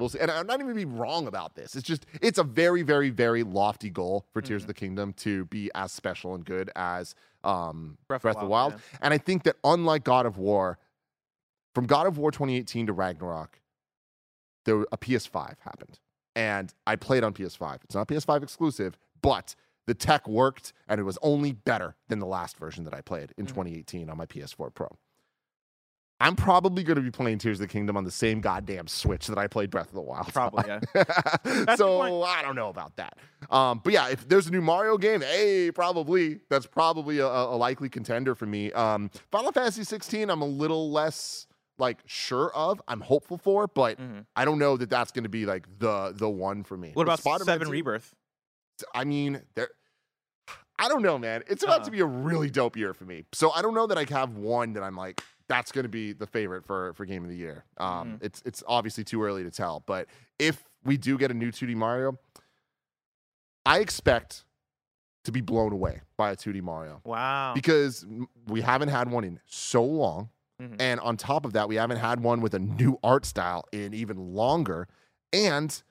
[0.00, 0.18] we'll see.
[0.18, 1.76] And I'm not even be wrong about this.
[1.76, 5.44] It's just it's a very, very, very lofty goal for Tears of the Kingdom to
[5.46, 8.74] be as special and good as um, Breath, of the Wild.
[9.00, 10.78] And I think that unlike God of War,
[11.74, 13.60] from God of War 2018 to Ragnarok,
[14.64, 15.98] there a PS5 happened,
[16.34, 17.78] and I played on PS5.
[17.84, 19.54] It's not PS5 exclusive, but
[19.86, 23.32] the tech worked, and it was only better than the last version that I played
[23.38, 23.48] in Mhm.
[23.48, 24.88] 2018 on my PS4 Pro.
[26.20, 29.26] I'm probably going to be playing Tears of the Kingdom on the same goddamn Switch
[29.28, 30.32] that I played Breath of the Wild.
[30.32, 30.82] Probably, on.
[30.94, 32.22] a so.
[32.22, 33.16] I don't know about that.
[33.50, 37.56] Um, but yeah, if there's a new Mario game, hey, probably that's probably a, a
[37.56, 38.70] likely contender for me.
[38.72, 41.46] Um, Final Fantasy 16, I'm a little less
[41.78, 42.82] like sure of.
[42.86, 44.26] I'm hopeful for, but Mhm.
[44.36, 46.90] I don't know that that's going to be like the the one for me.
[46.92, 48.14] What about Spider-Man Seven 2 Rebirth?
[48.94, 49.70] I mean, there.
[50.78, 51.42] I don't know, man.
[51.48, 51.90] It's about to Uh-huh.
[51.90, 53.24] be a really dope year for me.
[53.32, 56.12] So I don't know that I have one that I'm like that's going to be
[56.12, 57.64] the favorite for for game of the year.
[57.78, 58.22] Um, Mhm.
[58.22, 60.06] it's it's obviously too early to tell, but
[60.38, 62.16] if we do get a new 2D Mario,
[63.66, 64.44] I expect
[65.24, 67.52] to be blown away by a 2D Mario Wow.
[67.54, 68.06] because
[68.46, 70.30] we haven't had one in so long.
[70.62, 70.76] Mhm.
[70.80, 73.92] And on top of that, we haven't had one with a new art style in
[73.92, 74.88] even longer.
[75.32, 75.82] And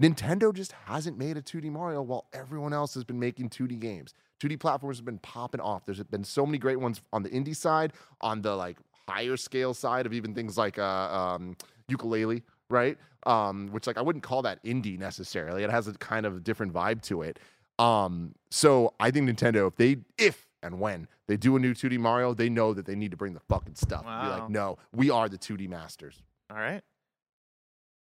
[0.00, 4.14] Nintendo just hasn't made a 2D Mario while everyone else has been making 2D games.
[4.40, 5.84] 2D platforms have been popping off.
[5.84, 8.78] There's been so many great ones on the indie side, on the like
[9.08, 11.56] higher scale side of even things like uh, um,
[11.90, 12.98] Yooka-Laylee, right?
[13.26, 15.64] Um, which like I wouldn't call that indie necessarily.
[15.64, 17.38] It has a kind of different vibe to it.
[17.78, 21.98] Um, so I think Nintendo, if they if and when they do a new 2D
[21.98, 24.02] Mario, they know that they need to bring the fucking stuff.
[24.02, 26.22] Be like, no, we are the 2D masters.
[26.50, 26.82] All right.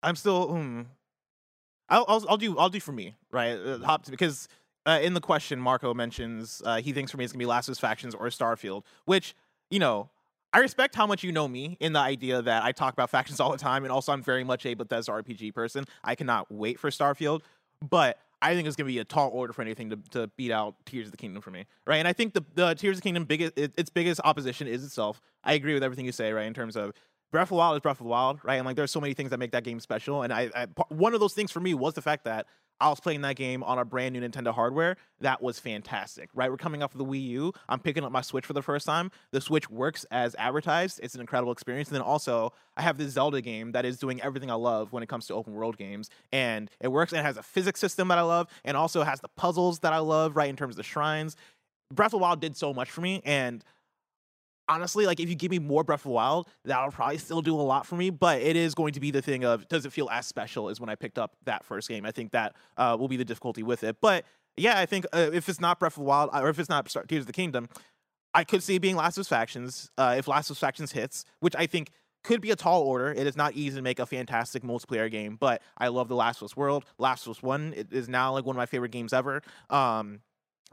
[0.03, 0.49] I'm still.
[0.49, 0.81] Hmm.
[1.89, 3.53] I'll, I'll I'll do I'll do for me right.
[3.53, 4.47] Uh, hop because
[4.85, 7.69] uh, in the question Marco mentions uh, he thinks for me it's gonna be Last
[7.69, 9.35] of Us Factions or Starfield, which
[9.69, 10.09] you know
[10.53, 13.39] I respect how much you know me in the idea that I talk about factions
[13.39, 15.85] all the time, and also I'm very much a Bethesda RPG person.
[16.03, 17.41] I cannot wait for Starfield,
[17.87, 20.75] but I think it's gonna be a tall order for anything to, to beat out
[20.85, 21.97] Tears of the Kingdom for me, right?
[21.97, 24.83] And I think the the Tears of the Kingdom biggest it, its biggest opposition is
[24.83, 25.21] itself.
[25.43, 26.45] I agree with everything you say, right?
[26.45, 26.93] In terms of
[27.31, 28.55] Breath of the Wild is Breath of the Wild, right?
[28.55, 30.21] And like there's so many things that make that game special.
[30.21, 32.47] And I, I one of those things for me was the fact that
[32.79, 34.97] I was playing that game on a brand new Nintendo hardware.
[35.19, 36.49] That was fantastic, right?
[36.49, 37.53] We're coming off of the Wii U.
[37.67, 39.11] I'm picking up my Switch for the first time.
[39.31, 40.99] The Switch works as advertised.
[41.01, 41.89] It's an incredible experience.
[41.89, 45.01] And then also, I have this Zelda game that is doing everything I love when
[45.01, 46.09] it comes to open world games.
[46.31, 49.21] And it works and it has a physics system that I love and also has
[49.21, 50.49] the puzzles that I love, right?
[50.49, 51.35] In terms of the shrines.
[51.91, 53.21] Breath of the Wild did so much for me.
[53.25, 53.63] And
[54.69, 57.55] honestly, like if you give me more Breath of the Wild, that'll probably still do
[57.55, 58.09] a lot for me.
[58.09, 60.79] But it is going to be the thing of does it feel as special as
[60.79, 62.05] when I picked up that first game?
[62.05, 63.97] I think that uh, will be the difficulty with it.
[64.01, 66.69] But yeah, I think uh, if it's not Breath of the Wild or if it's
[66.69, 67.69] not Star- Tears of the Kingdom,
[68.33, 69.89] I could see it being Last of Us Factions.
[69.97, 71.91] Uh, if Last of Us Factions hits, which I think
[72.23, 73.11] could be a tall order.
[73.11, 76.41] It is not easy to make a fantastic multiplayer game, but I love the Last
[76.41, 76.83] of Us world.
[76.97, 79.41] Last of Us One it is now like one of my favorite games ever.
[79.69, 80.19] Um,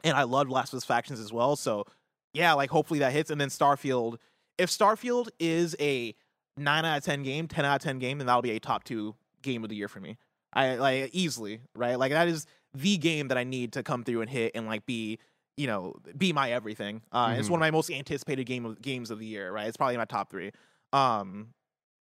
[0.03, 1.55] and I love Last of Us Factions as well.
[1.55, 1.87] So
[2.35, 3.31] yeah, like hopefully that hits.
[3.31, 4.19] And then Starfield,
[4.59, 6.15] if Starfield is a
[6.57, 8.85] nine out of ten game, ten out of ten game, then that'll be a top
[8.85, 10.19] two game of the year for me.
[10.53, 11.99] I like easily, right?
[11.99, 14.85] Like that is the game that I need to come through and hit and like
[14.87, 15.19] be,
[15.57, 17.03] you know, be my everything.
[17.13, 17.53] Uh, It's Mhm.
[17.53, 19.67] one of my most anticipated game of games of the year, right?
[19.67, 20.53] It's probably my top three.
[20.93, 21.55] Um,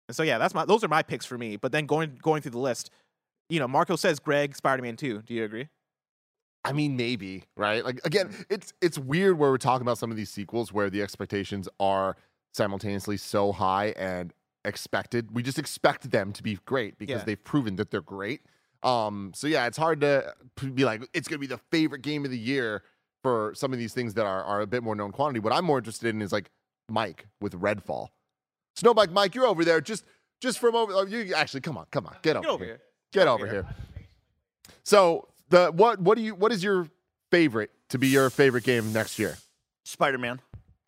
[0.08, 1.58] and so yeah, that's my those are my picks for me.
[1.58, 2.90] But then going going through the list,
[3.50, 5.22] you know, Marco says Greg Spider Man Two.
[5.24, 5.68] Do you agree?
[6.66, 7.84] I mean, maybe, right?
[7.84, 11.02] Like again, it's it's weird where we're talking about some of these sequels where the
[11.02, 12.16] expectations are
[12.54, 14.34] simultaneously so high and
[14.66, 15.36] expected.
[15.36, 17.26] We just expect them to be great because Yeah.
[17.26, 18.42] they've proven that they're great.
[18.82, 20.34] Um, so yeah, it's hard to
[20.74, 22.84] be like it's gonna be the favorite game of the year
[23.24, 25.40] for some of these things that are are a bit more known quantity.
[25.40, 26.50] What I'm more interested in is like
[26.90, 28.08] Mike with Redfall.
[28.78, 29.82] Snowbike Mike, you're over there.
[29.82, 30.06] Just
[30.42, 30.92] just from over.
[30.94, 32.74] oh, You actually come on, come on, get over, Get over here.
[32.76, 32.82] here.
[33.14, 33.66] Get over here.
[34.84, 36.88] So the what what do you what is your
[37.32, 39.38] favorite to be your favorite game next year?
[39.86, 40.40] Spider Man.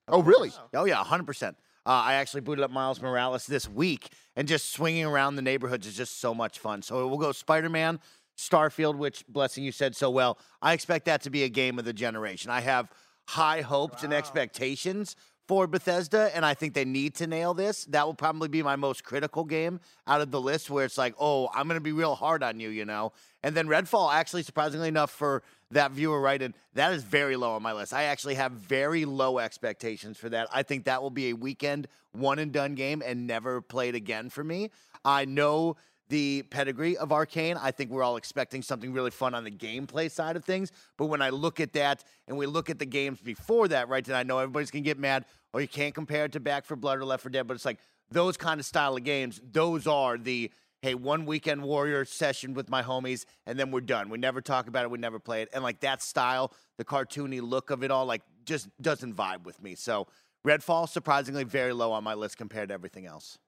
[0.07, 0.51] Oh really?
[0.73, 1.57] Oh yeah, hundred percent.
[1.85, 5.85] Uh, I actually booted up Miles Morales this week, and just swinging around the neighborhoods
[5.85, 6.81] is just so much fun.
[6.81, 7.99] So we'll go Spider Man,
[8.37, 10.39] Starfield, which blessing you said so well.
[10.61, 12.49] I expect that to be a game of the generation.
[12.49, 12.91] I have
[13.27, 15.15] high hopes and expectations
[15.47, 17.85] for Bethesda, and I think they need to nail this.
[17.85, 21.13] That will probably be my most critical game out of the list, where it's like,
[21.19, 23.13] oh, I'm going to be real hard on you, you know.
[23.43, 27.53] And then Redfall, actually, surprisingly enough, for that viewer right in, that is very low
[27.53, 27.93] on my list.
[27.93, 30.47] I actually have very low expectations for that.
[30.51, 34.29] I think that will be a weekend one and done game and never played again
[34.29, 34.71] for me.
[35.03, 35.75] I know
[36.09, 37.57] the pedigree of Arkane.
[37.61, 40.71] I think we're all expecting something really fun on the gameplay side of things.
[40.97, 44.03] But when I look at that and we look at the games before that, right,
[44.03, 46.77] then I know everybody's gonna get mad, or you can't compare it to Back 4
[46.77, 47.79] Blood or Left 4 Dead, but it's like
[48.11, 50.51] those kind of style of games, those are the
[50.81, 54.07] hey, one weekend warrior session with my homies, and then we're done.
[54.07, 55.49] We never talk about it, we never play it.
[55.51, 59.59] And like that style, the cartoony look of it all, like just doesn't vibe with
[59.63, 59.73] me.
[59.73, 60.05] So
[60.45, 63.39] Redfall, surprisingly, very low on my list compared to everything else.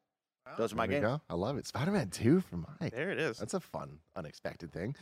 [0.58, 1.12] Those are my There games.
[1.18, 1.22] go.
[1.30, 1.68] I love it.
[1.68, 2.92] Spider Man Two for Mike.
[2.94, 3.38] There it is.
[3.38, 4.96] That's a fun, unexpected thing.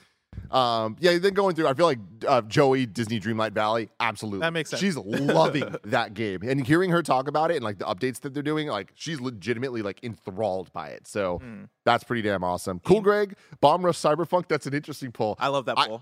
[0.51, 4.41] Um, yeah, then going through, I feel like uh, Joey Disney Dreamlight Valley, absolutely.
[4.41, 4.81] That makes sense.
[4.81, 8.33] She's loving that game, and hearing her talk about it and like the updates that
[8.33, 11.07] they're doing, like she's legitimately like enthralled by it.
[11.07, 11.69] So Mm.
[11.85, 12.79] that's pretty damn awesome.
[12.79, 14.47] Cool, Greg, Bomb Rush Cyberfunk.
[14.49, 15.35] That's an interesting pull.
[15.39, 15.99] I love that I-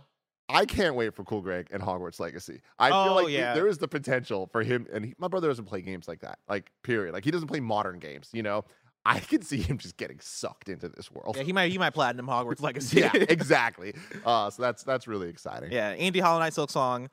[0.50, 2.62] I can't wait for Cool Greg and Hogwarts Legacy.
[2.78, 3.54] I feel Oh, like yeah.
[3.54, 6.38] there is the potential for him, and he, my brother doesn't play games like that.
[6.50, 7.14] Like, period.
[7.14, 8.30] Like, he doesn't play modern games.
[8.34, 8.66] You know,
[9.06, 11.36] I could see him just getting sucked into this world.
[11.38, 13.01] Yeah, he might he might platinum Hogwarts Legacy.
[13.01, 13.93] yeah, exactly.
[14.26, 15.72] Uh, so that's that's really exciting.
[15.72, 17.08] yeah, Andy Hollow Knight Silksong.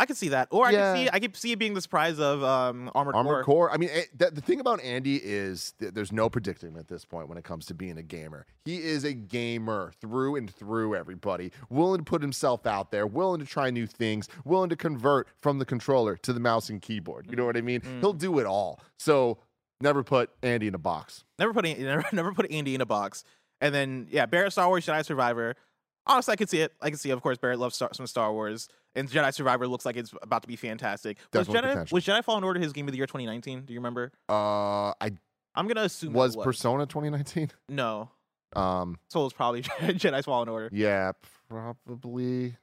[0.00, 0.92] I could see that, or I Yeah.
[0.94, 3.66] could see I could see it being the surprise of um, Armored, Armored Core.
[3.66, 3.72] Core.
[3.72, 7.04] I mean, it, the, the thing about Andy is th- there's no predicting at this
[7.04, 8.46] point when it comes to being a gamer.
[8.64, 11.50] He is a gamer through and through, everybody.
[11.68, 15.58] Willing to put himself out there, willing to try new things, willing to convert from
[15.58, 17.26] the controller to the mouse and keyboard.
[17.28, 17.80] You know what I mean?
[17.80, 17.98] Mm.
[17.98, 18.78] He'll do it all.
[19.00, 19.38] So
[19.80, 21.24] never put Andy in a box.
[21.38, 23.24] Never put never, never put Andy in a box.
[23.60, 25.54] And then yeah, Barrett Star Wars Jedi Survivor.
[26.06, 26.72] honestly, I could see it.
[26.80, 29.84] I can see, of course, Barrett loves Star- some Star Wars, and Jedi Survivor looks
[29.84, 31.18] like it's about to be fantastic.
[31.32, 31.96] Was Definitely Jedi potential.
[31.96, 33.64] was Jedi Fallen Order his game of the year 2019?
[33.66, 34.12] Do you remember?
[34.28, 35.10] Uh, I
[35.54, 37.50] I'm gonna assume was it Persona 2019.
[37.68, 38.10] no.
[38.56, 40.70] Um, So it was probably Jedi's Fallen Order.
[40.72, 41.12] yeah,
[41.48, 42.56] probably.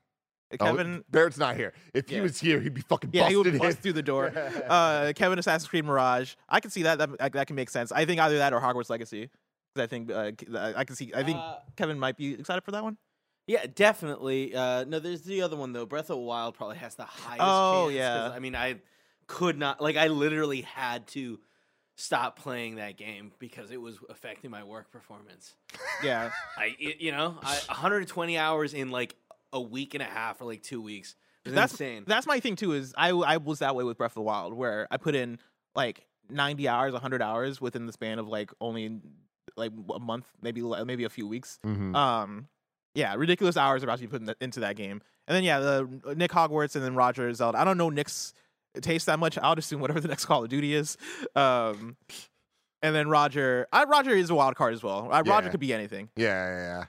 [0.60, 1.74] Oh, Kevin, Barrett's not here.
[1.93, 2.22] If he Yeah.
[2.22, 4.32] was here, he'd be fucking yeah, he would bust through the door.
[4.68, 6.36] uh, Kevin Assassin's Creed Mirage.
[6.49, 6.97] I can see that.
[6.97, 7.91] That that can make sense.
[7.91, 9.30] I think either that or Hogwarts Legacy.
[9.76, 11.12] 'Cause I think uh, K- I can see.
[11.14, 12.97] I think Uh, Kevin might be excited for that one.
[13.47, 14.56] Yeah, definitely.
[14.56, 15.86] Uh, no, there's the other one though.
[15.86, 17.41] Breath of the Wild probably has the highest.
[17.43, 18.32] Oh, chance, 'cause, yeah.
[18.36, 18.80] I mean, I
[19.28, 19.82] could not.
[19.82, 21.39] Like, I literally had to
[21.97, 25.56] stop playing that game because it was affecting my work performance.
[26.03, 29.16] Yeah, I, it- you know, I, 120 hours in like
[29.54, 31.16] a week and a half or like two weeks.
[31.46, 32.04] That's insane.
[32.08, 32.74] That's my thing too.
[32.74, 35.38] Is I I was that way with Breath of the Wild, where I put in
[35.76, 39.00] like 90 hours, 100 hours within the span of like only
[39.56, 41.60] like a month, maybe le- maybe a few weeks.
[41.66, 41.96] Mhm.
[41.96, 42.48] Um,
[42.96, 45.02] yeah, ridiculous hours are about to be put in the, into that game.
[45.28, 47.60] And then yeah, the Nick Hogwarts and then Roger Zelda.
[47.60, 48.34] I don't know Nick's
[48.82, 49.38] taste that much.
[49.38, 50.98] I'll assume whatever the next Call of Duty is.
[51.36, 51.96] Um,
[52.82, 55.10] and then Roger, I, Roger is a wild card as well.
[55.12, 56.10] Uh, Roger could be anything.
[56.16, 56.84] Yeah, yeah, yeah,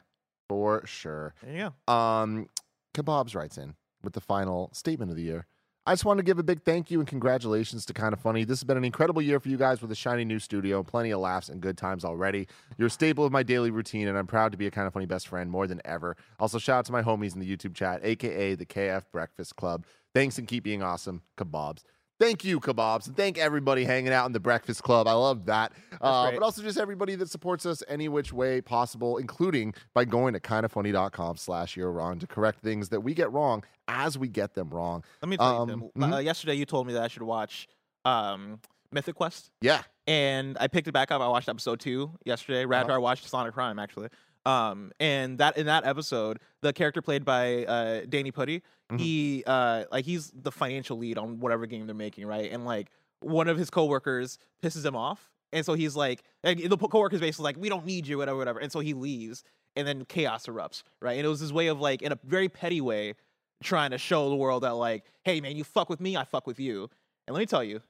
[0.49, 1.35] for sure.
[1.43, 1.93] There you go.
[1.93, 2.49] Um,
[2.95, 5.47] Kebabs writes in with the final statement of the year.
[5.89, 8.43] I just want to give a big thank you and congratulations to Kinda Funny.
[8.43, 11.13] This has been an incredible year for you guys with a shiny new studio, plenty
[11.13, 12.49] of laughs and good times already.
[12.77, 15.07] You're a staple of my daily routine, and I'm proud to be a Kinda Funny
[15.07, 16.17] best friend more than ever.
[16.41, 19.87] Also, shout out to my homies in the YouTube chat, aka the KF Breakfast Club.
[20.13, 21.85] Thanks and keep being awesome, Kebabs.
[22.19, 23.07] Thank you, Kebabs.
[23.09, 25.07] And thank everybody hanging out in the Breakfast Club.
[25.07, 25.73] I love that.
[26.01, 30.33] Uh, but also just everybody that supports us any which way possible, including by going
[30.33, 34.55] to kindafunny.com slash you're wrong to correct things that we get wrong as we get
[34.55, 35.05] them wrong.
[35.23, 36.03] Let me tell Um, you, Tim.
[36.11, 36.15] mhm.
[36.15, 37.69] Uh, yesterday you told me that I should watch
[38.07, 38.61] um,
[38.93, 39.51] Mythic Quest.
[39.61, 39.83] Yeah.
[40.07, 41.21] and I picked it back up.
[41.21, 42.65] I watched episode two yesterday.
[42.65, 44.09] Right after I watched Sonic Prime, actually.
[44.47, 48.63] Um, and that in that episode, the character played by uh, Danny Pudi,
[48.93, 49.01] Mhm.
[49.01, 52.51] he uh, like he's the financial lead on whatever game they're making, right?
[52.53, 52.89] And like
[53.21, 57.45] one of his coworkers pisses him off, and so he's like, like the coworker's basically
[57.45, 59.43] like, "We don't need you, whatever, whatever," and so he leaves,
[59.75, 61.17] and then chaos erupts, right?
[61.17, 63.15] And it was his way of like, in a very petty way,
[63.63, 66.47] trying to show the world that like, "Hey, man, you fuck with me, I fuck
[66.47, 66.89] with you."
[67.27, 67.81] And let me tell you,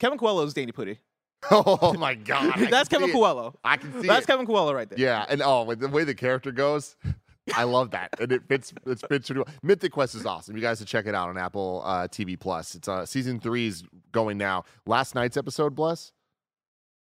[0.00, 0.98] Kevin Coello is Danny Pudi.
[1.52, 2.54] Oh my God.
[2.70, 3.10] That's Kevin.
[3.10, 3.54] Coello.
[3.64, 4.26] I can see That's it.
[4.26, 4.98] Kevin Coello right there.
[4.98, 6.96] Yeah, and oh, the way the character goes,
[7.54, 8.72] I love that, and it fits.
[8.86, 9.54] It fits really well.
[9.62, 10.56] Mythic Quest is awesome.
[10.56, 12.74] You guys should check it out on Apple uh, TV Plus.
[12.74, 13.82] It's uh, season three is
[14.12, 14.64] going now.
[14.86, 16.12] Last night's episode, bless,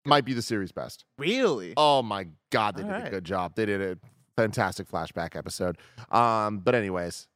[0.06, 1.06] might be the series best.
[1.18, 1.74] Really?
[1.78, 3.56] Oh my god, they All did a good job.
[3.56, 3.98] They did a
[4.36, 5.78] fantastic flashback episode.
[6.12, 7.28] Um, but anyways,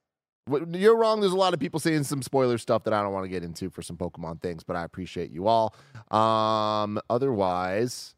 [0.74, 1.22] you're wrong.
[1.22, 3.44] There's a lot of people saying some spoiler stuff that I don't want to get
[3.44, 5.76] into for some Pokemon things, but I appreciate you all.
[6.10, 8.16] Um, otherwise,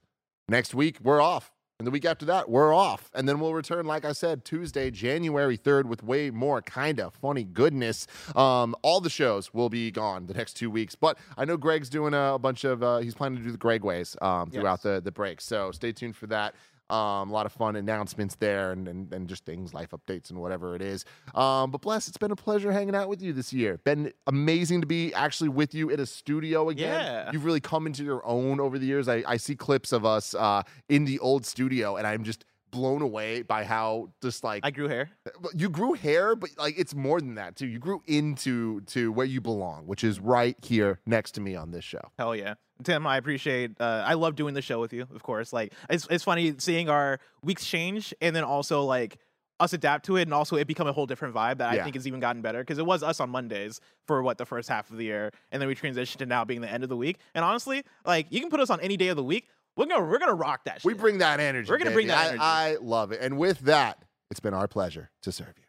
[0.47, 1.51] next week we're off.
[1.83, 3.11] And the week after that, we're off.
[3.13, 7.13] And then we'll return, like I said, Tuesday, January 3rd, with way more kind of
[7.15, 8.07] funny goodness.
[8.37, 10.95] Um, all the shows will be gone the next two weeks.
[10.95, 13.57] But I know Greg's doing a, a bunch of, uh, he's planning to do the
[13.57, 14.83] Greg ways um, throughout Yes.
[14.83, 15.41] the, the break.
[15.41, 16.55] So stay tuned for that.
[16.93, 20.39] Um, a lot of fun announcements there and, and, and just things, life updates, and
[20.39, 21.05] whatever it is.
[21.33, 23.79] Um, but bless, it's been a pleasure hanging out with you this year.
[23.83, 27.03] Been amazing to be actually with you in a studio again.
[27.03, 27.31] Yeah.
[27.31, 29.09] You've really come into your own over the years.
[29.09, 33.01] I, I see clips of us uh, in the old studio, and I'm just blown
[33.01, 35.09] away by how just like I grew hair.
[35.55, 37.67] you grew hair, but like it's more than that too.
[37.67, 41.71] You grew into to where you belong, which is right here next to me on
[41.71, 42.11] this show.
[42.17, 42.55] Hell yeah.
[42.83, 45.53] Tim, I appreciate uh, I love doing the show with you, of course.
[45.53, 49.17] Like it's it's funny seeing our weeks change and then also like
[49.59, 51.81] us adapt to it and also it become a whole different vibe that Yeah.
[51.81, 54.45] I think has even gotten better because it was us on Mondays for what the
[54.45, 56.89] first half of the year and then we transitioned to now being the end of
[56.89, 57.19] the week.
[57.35, 59.47] And honestly, like you can put us on any day of the week.
[59.77, 60.85] We're gonna we're gonna rock that shit.
[60.85, 61.69] We bring that energy.
[61.71, 62.15] We're gonna bring baby.
[62.15, 62.81] that I- energy.
[62.81, 63.21] I love it.
[63.21, 65.62] And with that, it's been our pleasure to serve you.